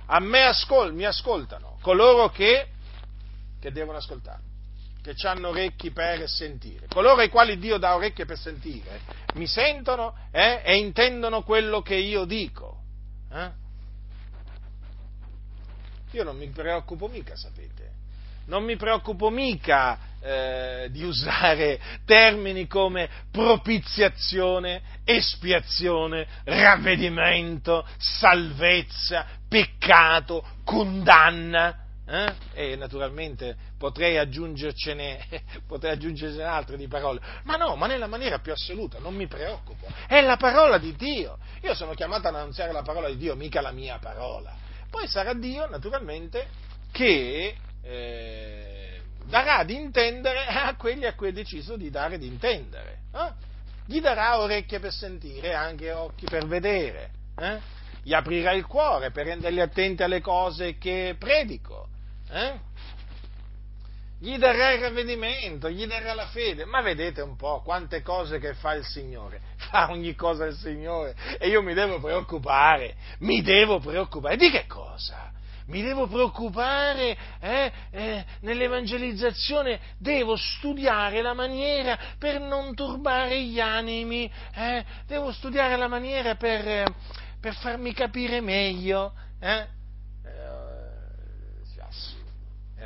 [0.07, 2.69] A me ascol- mi ascoltano coloro che,
[3.61, 4.53] che devono ascoltare
[5.05, 6.87] che hanno orecchi per sentire.
[6.89, 9.01] Coloro ai quali Dio dà orecchie per sentire
[9.35, 12.81] mi sentono eh, e intendono quello che io dico.
[13.31, 13.51] Eh?
[16.13, 17.93] Io non mi preoccupo mica, sapete,
[18.47, 31.85] non mi preoccupo mica eh, di usare termini come propiziazione, espiazione, ravvedimento, salvezza, peccato, condanna
[32.07, 32.35] eh?
[32.53, 35.27] E naturalmente potrei aggiungercene,
[35.67, 39.87] potrei aggiungercene altre di parole, ma no, ma nella maniera più assoluta, non mi preoccupo,
[40.07, 41.39] è la parola di Dio.
[41.63, 44.55] Io sono chiamato ad annunziare la parola di Dio, mica la mia parola.
[44.91, 46.47] Poi sarà Dio, naturalmente,
[46.93, 53.01] che eh, darà di intendere a quelli a cui è deciso di dare di intendere.
[53.15, 53.33] Eh?
[53.87, 57.11] Gli darà orecchie per sentire e anche occhi per vedere.
[57.39, 57.59] Eh?
[58.03, 61.89] Gli aprirà il cuore per renderli attenti alle cose che predico
[62.31, 62.73] eh?
[64.19, 66.65] Gli darà il ravvedimento, gli darà la fede.
[66.65, 69.41] Ma vedete un po' quante cose che fa il Signore.
[69.71, 71.15] Fa ogni cosa il Signore.
[71.39, 72.97] E io mi devo preoccupare.
[73.19, 74.37] Mi devo preoccupare.
[74.37, 75.31] Di che cosa?
[75.67, 84.31] Mi devo preoccupare eh, eh, nell'evangelizzazione, devo studiare la maniera per non turbare gli animi,
[84.55, 86.93] eh, devo studiare la maniera per,
[87.41, 89.13] per farmi capire meglio.
[89.41, 89.75] Eh?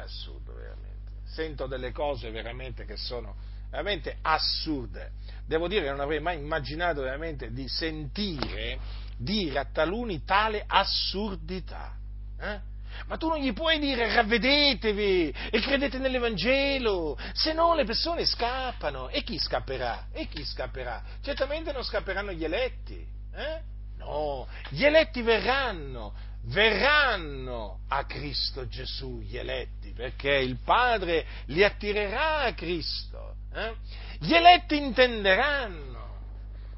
[0.09, 1.13] assurdo veramente.
[1.27, 3.37] Sento delle cose veramente che sono
[3.71, 5.13] veramente assurde.
[5.47, 8.79] Devo dire che non avrei mai immaginato veramente di sentire
[9.17, 11.95] dire a taluni tale assurdità.
[12.41, 12.77] Eh?
[13.07, 19.09] Ma tu non gli puoi dire ravvedetevi e credete nell'Evangelo, se no le persone scappano.
[19.09, 20.09] E chi scapperà?
[20.13, 21.03] E chi scapperà?
[21.23, 23.07] Certamente non scapperanno gli eletti.
[23.35, 23.61] Eh?
[23.99, 26.13] No, gli eletti verranno,
[26.47, 33.37] verranno a Cristo Gesù gli eletti, perché il Padre li attirerà a Cristo.
[33.55, 33.75] Eh?
[34.21, 36.07] Gli eletti intenderanno,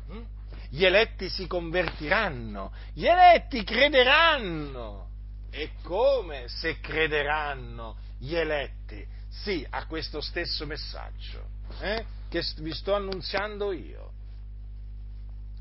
[0.08, 0.22] hm?
[0.70, 5.08] gli eletti si convertiranno, gli eletti crederanno.
[5.50, 9.06] E come se crederanno gli eletti?
[9.28, 11.48] Sì, a questo stesso messaggio
[11.80, 12.04] eh?
[12.28, 14.12] che vi sto annunziando io.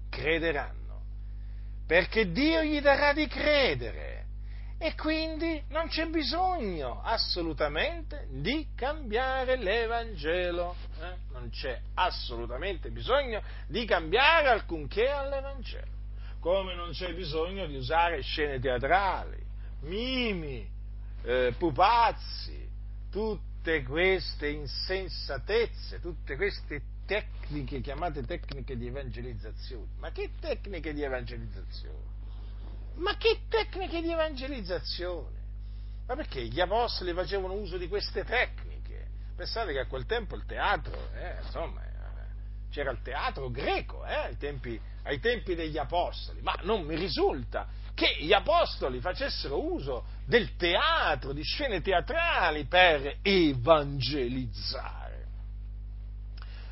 [0.09, 0.89] Crederanno
[1.89, 4.25] perché Dio gli darà di credere
[4.77, 11.15] e quindi non c'è bisogno assolutamente di cambiare l'Evangelo, eh?
[11.31, 15.91] non c'è assolutamente bisogno di cambiare alcunché all'Evangelo,
[16.39, 19.43] come non c'è bisogno di usare scene teatrali,
[19.81, 20.67] mimi,
[21.23, 22.67] eh, pupazzi,
[23.09, 29.87] tutte queste insensatezze, tutte queste tecniche chiamate tecniche di evangelizzazione.
[29.97, 32.17] Ma che tecniche di evangelizzazione?
[32.95, 35.37] Ma che tecniche di evangelizzazione?
[36.05, 39.07] Ma perché gli apostoli facevano uso di queste tecniche?
[39.35, 41.89] Pensate che a quel tempo il teatro, eh, insomma, eh,
[42.71, 47.67] c'era il teatro greco eh, ai, tempi, ai tempi degli apostoli, ma non mi risulta
[47.99, 55.09] che gli apostoli facessero uso del teatro, di scene teatrali per evangelizzare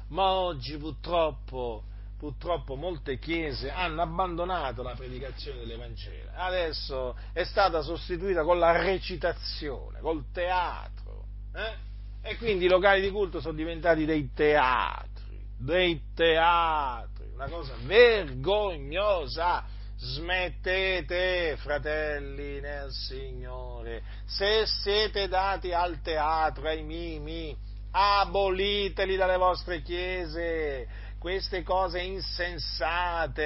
[0.09, 1.83] ma oggi purtroppo
[2.17, 9.99] purtroppo molte chiese hanno abbandonato la predicazione dell'Evangelo, adesso è stata sostituita con la recitazione,
[9.99, 12.29] col teatro, eh?
[12.29, 19.75] e quindi i locali di culto sono diventati dei teatri, dei teatri, una cosa vergognosa.
[19.99, 27.57] Smettete, fratelli nel Signore, se siete dati al teatro, ai mimi,
[27.89, 30.87] aboliteli dalle vostre chiese,
[31.17, 33.45] queste cose insensate,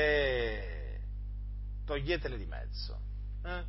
[1.85, 2.99] toglietele di mezzo.
[3.45, 3.63] Eh?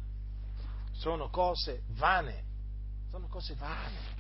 [0.91, 2.43] Sono cose vane,
[3.13, 4.11] sono cose vane.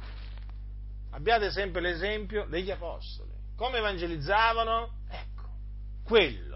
[1.10, 3.32] Abbiate sempre l'esempio degli apostoli.
[3.56, 5.00] Come evangelizzavano?
[5.08, 5.48] Ecco,
[6.04, 6.51] quello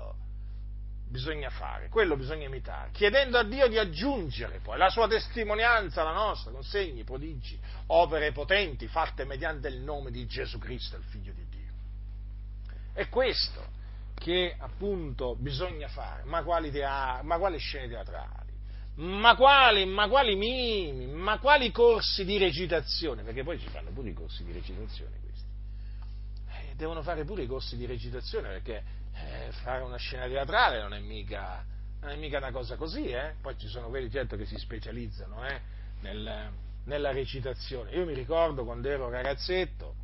[1.09, 6.13] bisogna fare, quello bisogna imitare, chiedendo a Dio di aggiungere poi la sua testimonianza alla
[6.13, 11.33] nostra, con segni, prodigi, opere potenti fatte mediante il nome di Gesù Cristo, il Figlio
[11.33, 11.73] di Dio.
[12.93, 13.75] È questo
[14.15, 18.53] che appunto bisogna fare, ma quali, teatri, ma quali scene teatrali,
[18.97, 24.11] ma quali, ma quali mimi, ma quali corsi di recitazione, perché poi ci fanno pure
[24.11, 25.45] i corsi di recitazione questi.
[26.49, 28.83] Eh, devono fare pure i corsi di recitazione perché
[29.17, 31.65] eh, fare una scena teatrale non è mica,
[32.01, 33.35] non è mica una cosa così, eh?
[33.41, 35.61] poi ci sono quelli certo che si specializzano eh,
[36.01, 36.51] nel,
[36.85, 37.93] nella recitazione.
[37.93, 39.95] Io mi ricordo quando ero ragazzetto,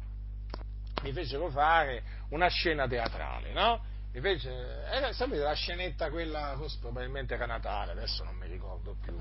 [1.03, 3.91] mi fecero fare una scena teatrale, no?
[4.13, 4.51] Mi fece,
[4.91, 9.17] era, sapete, la scenetta quella, probabilmente era Natale, adesso non mi ricordo più.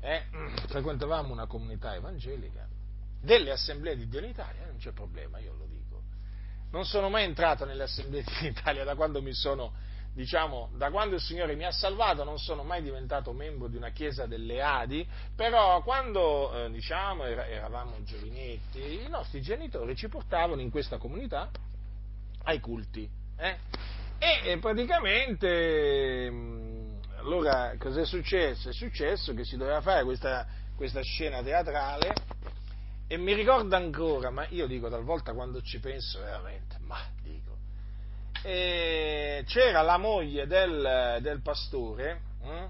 [0.00, 0.26] Eh,
[0.68, 2.66] frequentavamo una comunità evangelica,
[3.20, 5.71] delle assemblee di Dio in Italia, non c'è problema, io lo.
[6.72, 9.72] Non sono mai entrato nelle assemblee di Dio in Italia da quando mi sono
[10.14, 13.90] diciamo, da quando il Signore mi ha salvato non sono mai diventato membro di una
[13.90, 20.70] chiesa delle Adi, però quando, eh, diciamo, eravamo giovinetti, i nostri genitori ci portavano in
[20.70, 21.50] questa comunità
[22.44, 23.08] ai culti.
[23.36, 23.56] Eh?
[24.18, 28.68] E, praticamente, mm, allora, cos'è successo?
[28.68, 30.46] È successo che si doveva fare questa,
[30.76, 32.14] questa scena teatrale
[33.12, 37.58] e mi ricordo ancora, ma io dico talvolta quando ci penso veramente, ma dico,
[38.42, 42.66] e c'era la moglie del, del pastore hm,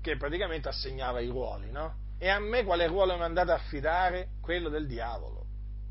[0.00, 1.94] che praticamente assegnava i ruoli, no?
[2.18, 4.30] E a me quale ruolo mi è andato a affidare?
[4.40, 5.46] Quello del diavolo.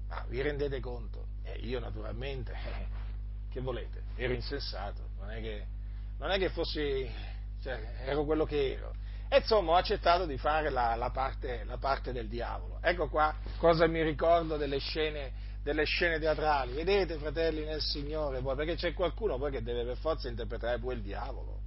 [0.10, 1.28] Ah, vi rendete conto?
[1.44, 2.88] E io naturalmente, eh,
[3.54, 5.66] che volete, ero insensato, non è che,
[6.18, 7.10] non è che fossi,
[7.62, 8.94] cioè, ero quello che ero.
[9.34, 12.80] E insomma ho accettato di fare la, la, parte, la parte del diavolo.
[12.82, 15.32] Ecco qua cosa mi ricordo delle scene
[15.64, 16.74] delle scene teatrali.
[16.74, 20.96] Vedete, fratelli nel Signore, poi, perché c'è qualcuno poi che deve per forza interpretare pure
[20.96, 21.60] il diavolo.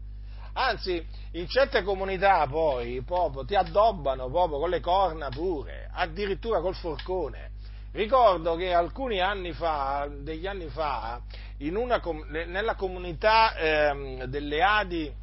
[0.52, 1.02] Anzi,
[1.32, 7.52] in certe comunità poi proprio ti addobbano proprio con le corna pure, addirittura col forcone.
[7.92, 11.22] Ricordo che alcuni anni fa, degli anni fa,
[11.60, 15.22] una, nella comunità eh, delle Adi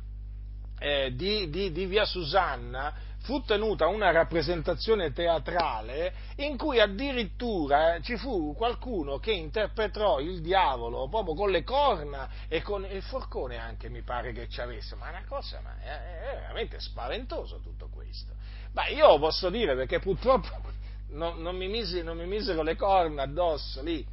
[0.82, 8.18] eh, di, di, di Via Susanna, fu tenuta una rappresentazione teatrale in cui addirittura ci
[8.18, 13.90] fu qualcuno che interpretò il diavolo proprio con le corna e con il forcone anche
[13.90, 17.90] mi pare che ci avesse, ma è una cosa ma è, è veramente spaventoso tutto
[17.94, 18.34] questo.
[18.74, 20.50] Ma io posso dire perché purtroppo
[21.12, 24.04] non, non, mi, misi, non mi misero le corna addosso lì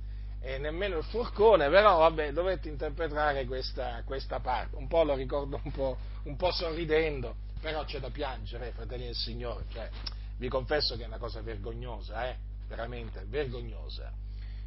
[0.40, 5.60] e nemmeno il forcone, però vabbè, dovetti interpretare questa, questa parte, un po' lo ricordo
[5.62, 9.88] un po', un po sorridendo però c'è da piangere, fratelli del Signore, cioè,
[10.38, 12.36] vi confesso che è una cosa vergognosa, eh?
[12.68, 14.12] veramente vergognosa.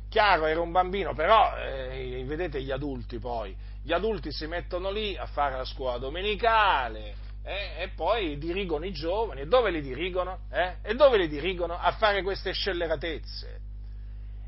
[0.09, 5.15] Chiaro, era un bambino, però eh, vedete gli adulti poi, gli adulti si mettono lì
[5.15, 10.39] a fare la scuola domenicale eh, e poi dirigono i giovani, e dove li dirigono?
[10.51, 10.75] Eh?
[10.81, 11.77] E dove li dirigono?
[11.77, 13.60] A fare queste scelleratezze.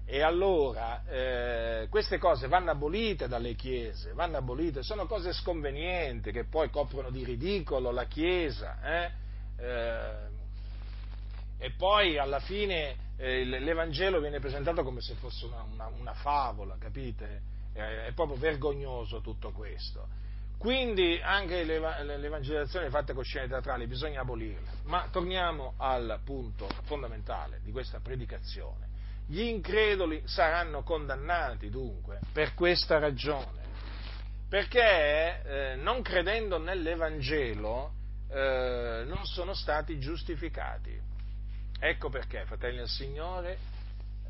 [0.05, 6.43] E allora eh, queste cose vanno abolite dalle chiese, vanno abolite, sono cose sconvenienti che
[6.43, 8.79] poi coprono di ridicolo la chiesa.
[8.83, 9.11] Eh?
[9.57, 10.31] Eh,
[11.57, 16.75] e poi alla fine eh, l'Evangelo viene presentato come se fosse una, una, una favola,
[16.77, 17.51] capite?
[17.73, 20.07] è proprio vergognoso tutto questo.
[20.59, 24.71] Quindi anche l'evangelizzazione fatta con scene teatrali bisogna abolirla.
[24.83, 28.92] Ma torniamo al punto fondamentale di questa predicazione
[29.27, 33.61] gli increduli saranno condannati dunque per questa ragione,
[34.49, 37.93] perché eh, non credendo nell'Evangelo
[38.29, 41.11] eh, non sono stati giustificati.
[41.79, 43.57] Ecco perché, fratelli del Signore,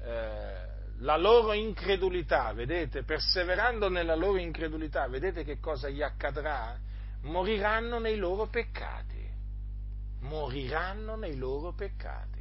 [0.02, 6.78] eh, la loro incredulità, vedete, perseverando nella loro incredulità, vedete che cosa gli accadrà?
[7.22, 9.22] Moriranno nei loro peccati.
[10.22, 12.33] Moriranno nei loro peccati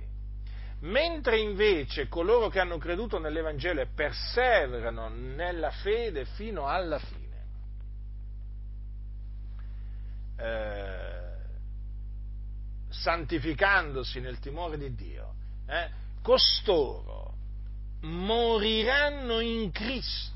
[0.83, 7.21] mentre invece coloro che hanno creduto nell'Evangelo e perseverano nella fede fino alla fine,
[10.37, 11.37] eh,
[12.89, 15.35] santificandosi nel timore di Dio,
[15.67, 17.35] eh, costoro
[18.01, 20.31] moriranno in Cristo.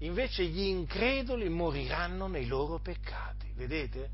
[0.00, 3.50] Invece gli increduli moriranno nei loro peccati.
[3.54, 4.10] Vedete?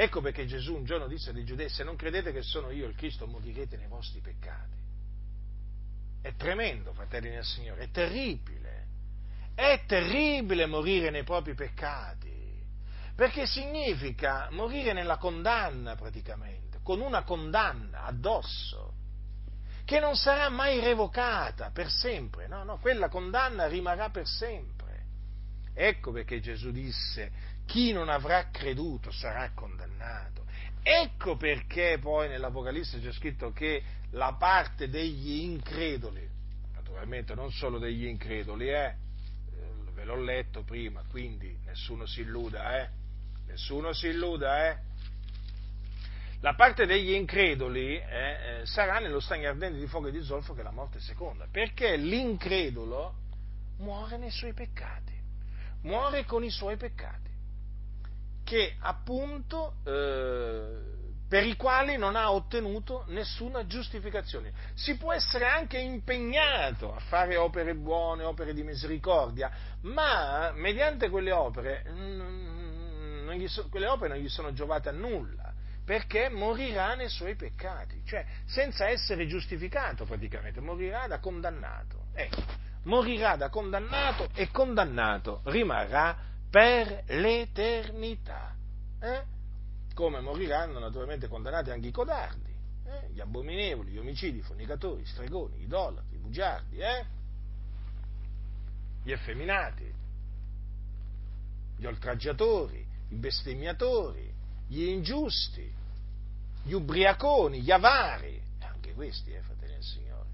[0.00, 2.94] Ecco perché Gesù un giorno disse ai giudei, se non credete che sono io il
[2.94, 4.76] Cristo, morirete nei vostri peccati.
[6.22, 8.86] È tremendo, fratelli del Signore, è terribile.
[9.56, 12.32] È terribile morire nei propri peccati,
[13.16, 18.92] perché significa morire nella condanna praticamente, con una condanna addosso,
[19.84, 24.76] che non sarà mai revocata per sempre, no, no, quella condanna rimarrà per sempre.
[25.74, 27.30] Ecco perché Gesù disse,
[27.68, 30.46] chi non avrà creduto sarà condannato.
[30.82, 36.26] Ecco perché poi nell'Apocalisse c'è scritto che la parte degli increduli,
[36.72, 38.94] naturalmente non solo degli increduli, eh,
[39.92, 42.88] ve l'ho letto prima, quindi nessuno si illuda, eh?
[43.48, 44.78] Nessuno si illuda, eh?
[46.40, 50.54] La parte degli increduli eh, eh, sarà nello stagno ardente di fuoco e di zolfo
[50.54, 53.14] che la morte seconda, perché l'incredulo
[53.78, 55.12] muore nei suoi peccati,
[55.82, 57.27] muore con i suoi peccati,
[58.48, 60.78] che appunto eh,
[61.28, 64.54] per i quali non ha ottenuto nessuna giustificazione.
[64.72, 69.50] Si può essere anche impegnato a fare opere buone, opere di misericordia,
[69.82, 75.52] ma mediante quelle opere, mm, so, quelle opere non gli sono giovate a nulla,
[75.84, 82.06] perché morirà nei suoi peccati, cioè senza essere giustificato praticamente, morirà da condannato.
[82.14, 82.42] Ecco,
[82.84, 88.54] morirà da condannato e condannato rimarrà per l'eternità.
[89.00, 89.36] Eh?
[89.98, 93.10] come moriranno naturalmente condannati anche i codardi, eh?
[93.10, 97.04] gli abominevoli, gli omicidi, i fornicatori, i stregoni, i idolatri, i bugiardi, eh?
[99.02, 99.92] gli effeminati,
[101.78, 104.32] gli oltraggiatori, i bestemmiatori,
[104.68, 105.68] gli ingiusti,
[106.62, 110.28] gli ubriaconi, gli avari, anche questi, eh, fratelli del Signore,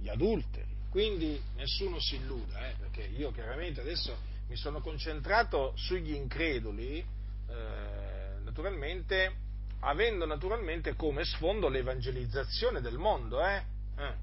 [0.00, 0.74] gli adulteri.
[0.90, 4.16] Quindi nessuno si illuda, eh, perché io chiaramente adesso
[4.52, 9.34] mi sono concentrato sugli increduli, eh, naturalmente,
[9.80, 13.62] avendo naturalmente come sfondo l'evangelizzazione del mondo, eh?
[13.96, 14.14] Eh.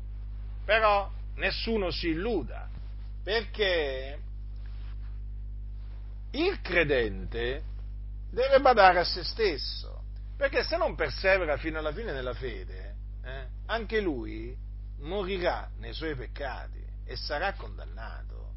[0.63, 2.69] però nessuno si illuda,
[3.23, 4.19] perché
[6.29, 7.63] il credente
[8.29, 10.03] deve badare a se stesso,
[10.37, 14.55] perché se non persevera fino alla fine nella fede, eh, anche lui
[14.99, 18.48] morirà nei suoi peccati e sarà condannato.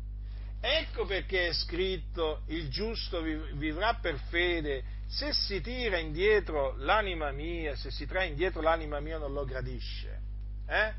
[0.64, 7.74] Ecco perché è scritto il giusto vivrà per fede se si tira indietro l'anima mia,
[7.74, 10.20] se si trae indietro l'anima mia non lo gradisce.
[10.68, 10.92] Eh?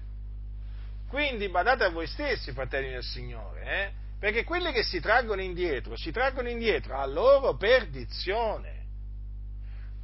[1.07, 3.91] Quindi badate a voi stessi, fratelli del Signore, eh?
[4.20, 8.82] perché quelli che si traggono indietro, si traggono indietro a loro perdizione.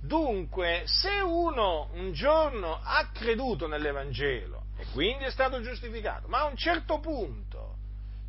[0.02, 6.46] Dunque, se uno un giorno ha creduto nell'Evangelo e quindi è stato giustificato, ma a
[6.46, 7.49] un certo punto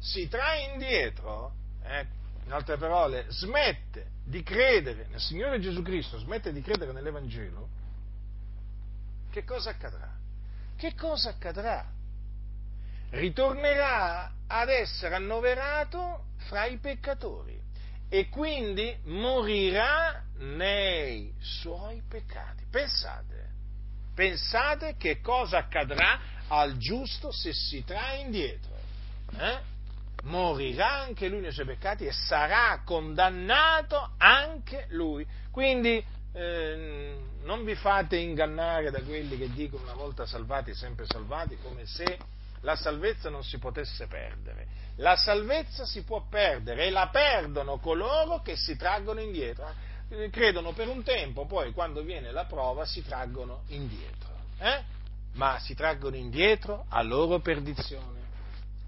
[0.01, 1.53] si trae indietro,
[1.85, 2.07] eh,
[2.45, 7.69] in altre parole, smette di credere nel Signore Gesù Cristo, smette di credere nell'Evangelo,
[9.31, 10.11] che cosa accadrà?
[10.77, 11.87] Che cosa accadrà?
[13.11, 17.61] Ritornerà ad essere annoverato fra i peccatori
[18.09, 22.65] e quindi morirà nei suoi peccati.
[22.71, 23.51] Pensate,
[24.15, 28.75] pensate che cosa accadrà al giusto se si trae indietro.
[29.37, 29.70] Eh?
[30.25, 35.27] Morirà anche lui nei suoi peccati e sarà condannato anche lui.
[35.51, 41.59] Quindi eh, non vi fate ingannare da quelli che dicono una volta salvati, sempre salvati,
[41.63, 42.19] come se
[42.61, 44.79] la salvezza non si potesse perdere.
[44.97, 49.73] La salvezza si può perdere e la perdono coloro che si traggono indietro.
[50.11, 54.29] Eh, credono per un tempo, poi quando viene la prova si traggono indietro.
[54.59, 54.83] Eh?
[55.35, 58.19] Ma si traggono indietro a loro perdizione.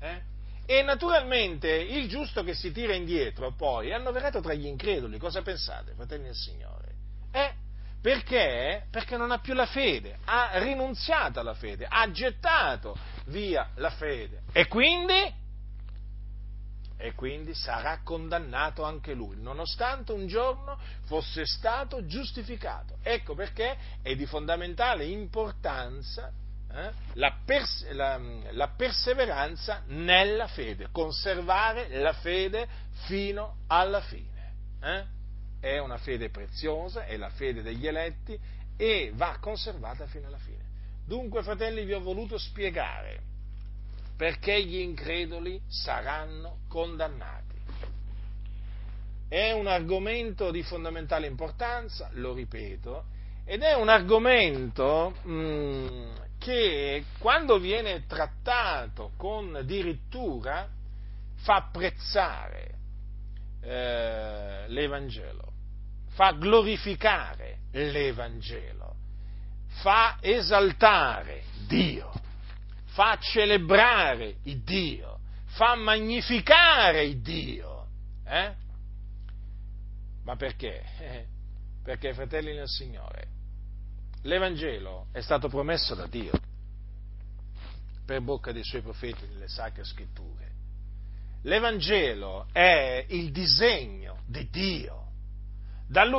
[0.01, 0.31] Eh?
[0.65, 5.19] E naturalmente il giusto che si tira indietro poi è annoverato tra gli increduli.
[5.19, 6.95] Cosa pensate, fratelli del Signore?
[7.33, 7.53] Eh?
[8.01, 8.87] Perché?
[8.91, 12.97] Perché non ha più la fede, ha rinunziato alla fede, ha gettato
[13.27, 14.43] via la fede.
[14.53, 15.41] E quindi?
[16.97, 22.99] E quindi sarà condannato anche lui, nonostante un giorno fosse stato giustificato.
[23.03, 26.33] Ecco perché è di fondamentale importanza
[26.75, 28.19] eh, la, pers- la,
[28.53, 32.67] la, perseveranza nella fede, conservare la fede
[33.07, 34.55] fino alla fine.
[34.81, 35.05] Eh?
[35.61, 38.39] È una fede preziosa, è la fede degli eletti
[38.77, 40.65] e va conservata fino alla fine.
[41.07, 43.31] Dunque, fratelli, vi ho voluto spiegare
[44.17, 47.51] perché gli increduli saranno condannati.
[49.29, 53.05] è un argomento di fondamentale importanza, lo ripeto,
[53.45, 56.11] ed è un argomento mh, mm,
[56.43, 60.69] che quando viene trattato con dirittura
[61.37, 62.75] fa apprezzare
[63.61, 65.53] eh, l'Evangelo,
[66.11, 68.97] fa glorificare l'Evangelo,
[69.83, 72.13] fa esaltare Dio,
[72.87, 77.87] fa celebrare il Dio, fa magnificare il Dio.
[78.25, 78.55] Eh?
[80.25, 81.31] Ma perché?
[81.83, 83.27] Perché, fratelli nel Signore,
[84.23, 86.33] l'Evangelo è stato promesso da Dio
[88.05, 90.51] per bocca dei suoi profeti nelle sacre scritture.
[91.43, 95.01] L'Evangelo è il disegno di Dio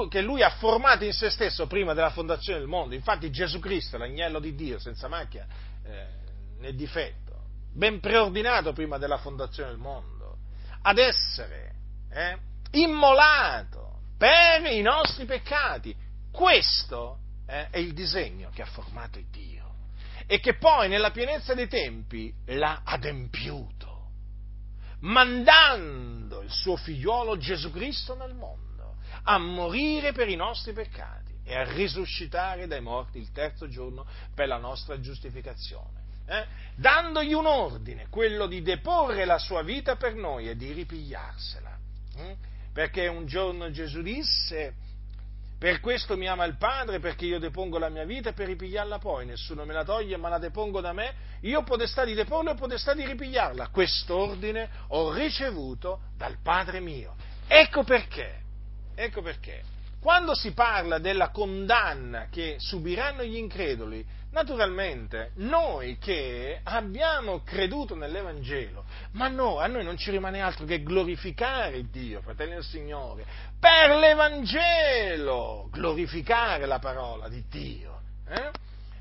[0.10, 2.94] che lui ha formato in se stesso prima della fondazione del mondo.
[2.94, 5.48] Infatti Gesù Cristo, l'agnello di Dio, senza macchia
[5.84, 6.08] eh,
[6.60, 10.38] né difetto, ben preordinato prima della fondazione del mondo,
[10.84, 11.74] ad essere
[12.12, 12.38] eh,
[12.72, 15.96] immolato per i nostri peccati.
[16.32, 19.62] Questo eh, è il disegno che ha formato Dio
[20.26, 24.10] e che poi nella pienezza dei tempi l'ha adempiuto,
[25.00, 31.56] mandando il suo figliuolo Gesù Cristo nel mondo a morire per i nostri peccati e
[31.56, 36.02] a risuscitare dai morti il terzo giorno per la nostra giustificazione.
[36.26, 36.46] Eh?
[36.76, 41.78] dandogli un ordine, quello di deporre la sua vita per noi e di ripigliarsela.
[42.16, 42.38] Eh?
[42.74, 44.74] perché un giorno Gesù disse,
[45.64, 49.26] per questo mi ama il Padre, perché io depongo la mia vita per ripigliarla poi,
[49.26, 52.54] nessuno me la toglie, ma la depongo da me, io ho potestà di deporla e
[52.56, 53.70] ho potestà di ripigliarla.
[53.70, 57.16] Quest'ordine ho ricevuto dal Padre mio.
[57.48, 58.42] Ecco perché,
[58.94, 59.64] ecco perché,
[60.04, 68.84] quando si parla della condanna che subiranno gli increduli, naturalmente noi che abbiamo creduto nell'Evangelo,
[69.12, 73.26] ma no, a noi non ci rimane altro che glorificare Dio, fratelli del Signore,
[73.58, 78.02] per l'Evangelo, glorificare la parola di Dio.
[78.28, 78.52] Eh?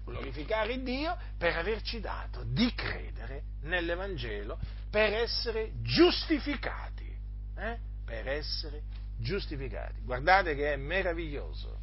[0.05, 4.57] glorificare Dio per averci dato di credere nell'Evangelo
[4.89, 7.13] per essere giustificati,
[7.57, 7.79] eh?
[8.05, 10.01] per essere giustificati giustificati.
[10.03, 11.81] Guardate che è meraviglioso.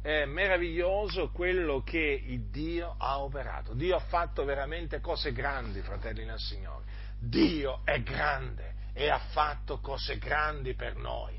[0.00, 3.72] È meraviglioso quello che il Dio ha operato.
[3.72, 6.84] Dio ha fatto veramente cose grandi, fratelli nel Signore.
[7.18, 11.34] Dio è grande e ha fatto cose grandi per noi.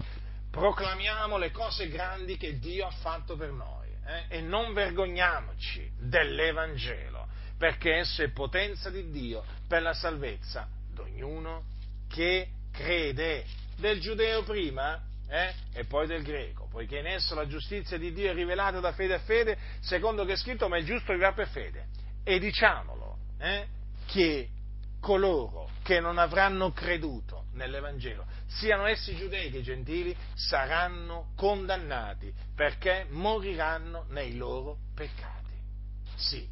[0.49, 4.37] Proclamiamo le cose grandi che Dio ha fatto per noi eh?
[4.37, 11.65] e non vergogniamoci dell'Evangelo, perché esso è potenza di Dio per la salvezza di ognuno
[12.07, 13.45] che crede
[13.77, 18.29] del giudeo prima eh, e poi del greco, poiché in esso la giustizia di Dio
[18.29, 21.47] è rivelata da fede a fede, secondo che è scritto, ma il giusto vivrà per
[21.47, 21.87] fede.
[22.23, 23.67] E diciamolo, eh,
[24.05, 24.49] che
[24.99, 34.05] coloro che non avranno creduto nell'Evangelo, siano essi giudei che gentili, saranno condannati perché moriranno
[34.09, 35.53] nei loro peccati.
[36.15, 36.47] Sì,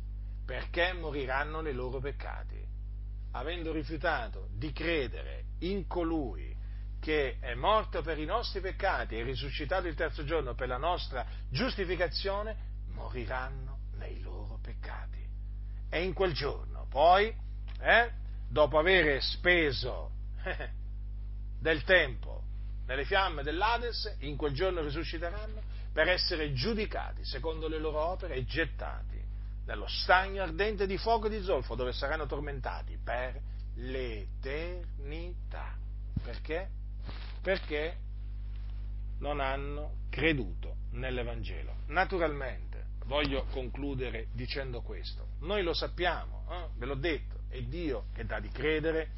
[0.45, 2.61] perché moriranno nei loro peccati.
[3.32, 6.53] Avendo rifiutato di credere in colui
[7.04, 11.26] che è morto per i nostri peccati e risuscitato il terzo giorno per la nostra
[11.49, 12.55] giustificazione,
[12.93, 15.20] moriranno nei loro peccati.
[15.89, 17.36] E in quel giorno, poi,
[17.82, 18.09] eh,
[18.47, 20.12] dopo aver speso
[20.46, 20.70] eh,
[21.59, 22.43] del tempo
[22.86, 25.62] nelle fiamme dell'Ades, in quel giorno risusciteranno
[25.92, 29.21] per essere giudicati secondo le loro opere e gettati
[29.66, 33.42] nello stagno ardente di fuoco e di zolfo, dove saranno tormentati per
[33.75, 35.75] l'eternità.
[36.24, 36.80] Perché?
[37.43, 37.97] Perché
[39.20, 41.75] non hanno creduto nell'Evangelo.
[41.87, 46.70] Naturalmente, voglio concludere dicendo questo, noi lo sappiamo, eh?
[46.78, 49.09] ve l'ho detto, è Dio che dà di credere,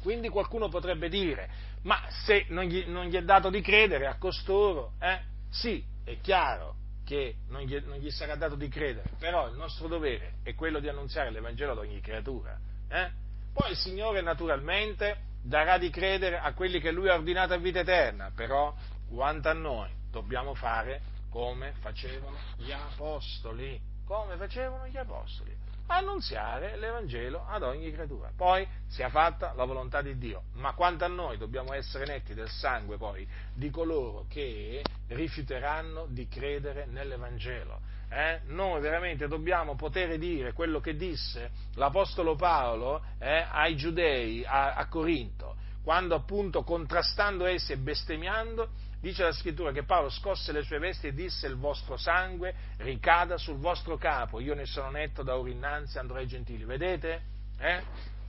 [0.00, 1.48] quindi qualcuno potrebbe dire,
[1.82, 5.20] ma se non gli, non gli è dato di credere a costoro, eh?
[5.50, 9.88] sì, è chiaro che non gli, non gli, sarà dato di credere, però il nostro
[9.88, 12.58] dovere è quello di annunziare l'Evangelo ad ogni creatura.
[12.88, 13.10] Eh?
[13.52, 17.80] Poi il Signore naturalmente darà di credere a quelli che lui ha ordinato a vita
[17.80, 18.74] eterna, però
[19.08, 25.54] quanto a noi dobbiamo fare come facevano gli apostoli, come facevano gli apostoli,
[25.86, 28.30] annunziare l'Evangelo ad ogni creatura.
[28.34, 32.48] Poi sia fatta la volontà di Dio, ma quanto a noi dobbiamo essere netti del
[32.48, 40.52] sangue poi di coloro che rifiuteranno di credere nell'Evangelo eh, noi veramente dobbiamo poter dire
[40.52, 47.72] quello che disse l'Apostolo Paolo eh, ai giudei a, a Corinto, quando appunto contrastando essi
[47.72, 48.68] e bestemmiando,
[49.00, 53.38] dice la scrittura che Paolo scosse le sue vesti e disse il vostro sangue ricada
[53.38, 56.64] sul vostro capo, io ne sono netto da ora innanzi, andrò gentili.
[56.64, 57.22] Vedete?
[57.58, 57.82] Eh?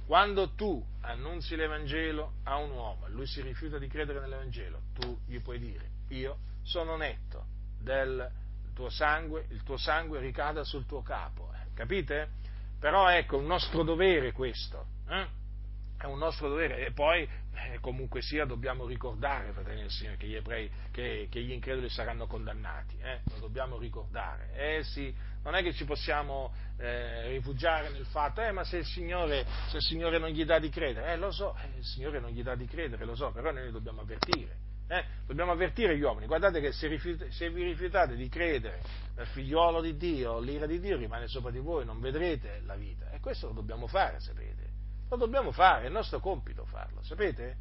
[0.05, 5.19] Quando tu annunzi l'Evangelo a un uomo e lui si rifiuta di credere nell'Evangelo, tu
[5.25, 7.45] gli puoi dire, io sono netto
[7.81, 8.41] del
[8.73, 11.73] tuo sangue, il tuo sangue ricada sul tuo capo, eh?
[11.73, 12.29] capite?
[12.79, 15.41] Però ecco, è un nostro dovere questo, eh?
[15.97, 20.27] è un nostro dovere e poi eh, comunque sia dobbiamo ricordare, fratelli del Signore, che
[20.27, 23.21] gli ebrei, che, che gli increduli saranno condannati, eh?
[23.29, 24.51] lo dobbiamo ricordare.
[24.53, 28.85] Eh sì, non è che ci possiamo eh, rifugiare nel fatto, eh ma se il,
[28.85, 32.19] Signore, se il Signore non gli dà di credere, eh lo so, eh, il Signore
[32.19, 34.71] non gli dà di credere, lo so, però noi dobbiamo avvertire.
[34.93, 35.05] Eh?
[35.25, 38.79] Dobbiamo avvertire gli uomini, guardate che se, rifiut- se, vi rifiutate di credere
[39.15, 43.09] nel figliuolo di Dio, l'ira di Dio rimane sopra di voi, non vedrete la vita.
[43.09, 44.69] E questo lo dobbiamo fare, sapete.
[45.09, 47.57] Lo dobbiamo fare, è il nostro compito farlo, sapete?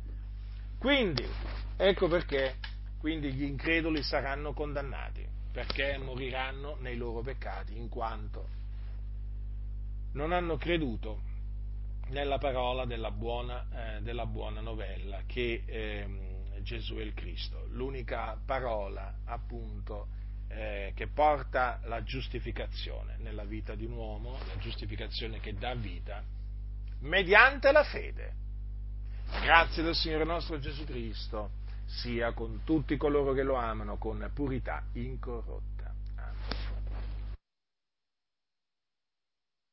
[0.78, 1.26] Quindi,
[1.78, 2.56] ecco perché
[2.98, 8.46] quindi gli increduli saranno condannati, perché moriranno nei loro peccati, in quanto
[10.12, 11.22] non hanno creduto
[12.08, 16.31] nella parola della buona, eh, della buona novella che eh,
[16.62, 20.08] Gesù è il Cristo, l'unica parola appunto
[20.48, 26.22] eh, che porta la giustificazione nella vita di un uomo, la giustificazione che dà vita
[27.00, 28.40] mediante la fede.
[29.40, 34.84] Grazie del Signore nostro Gesù Cristo sia con tutti coloro che lo amano con purità
[34.92, 35.71] incorrotta.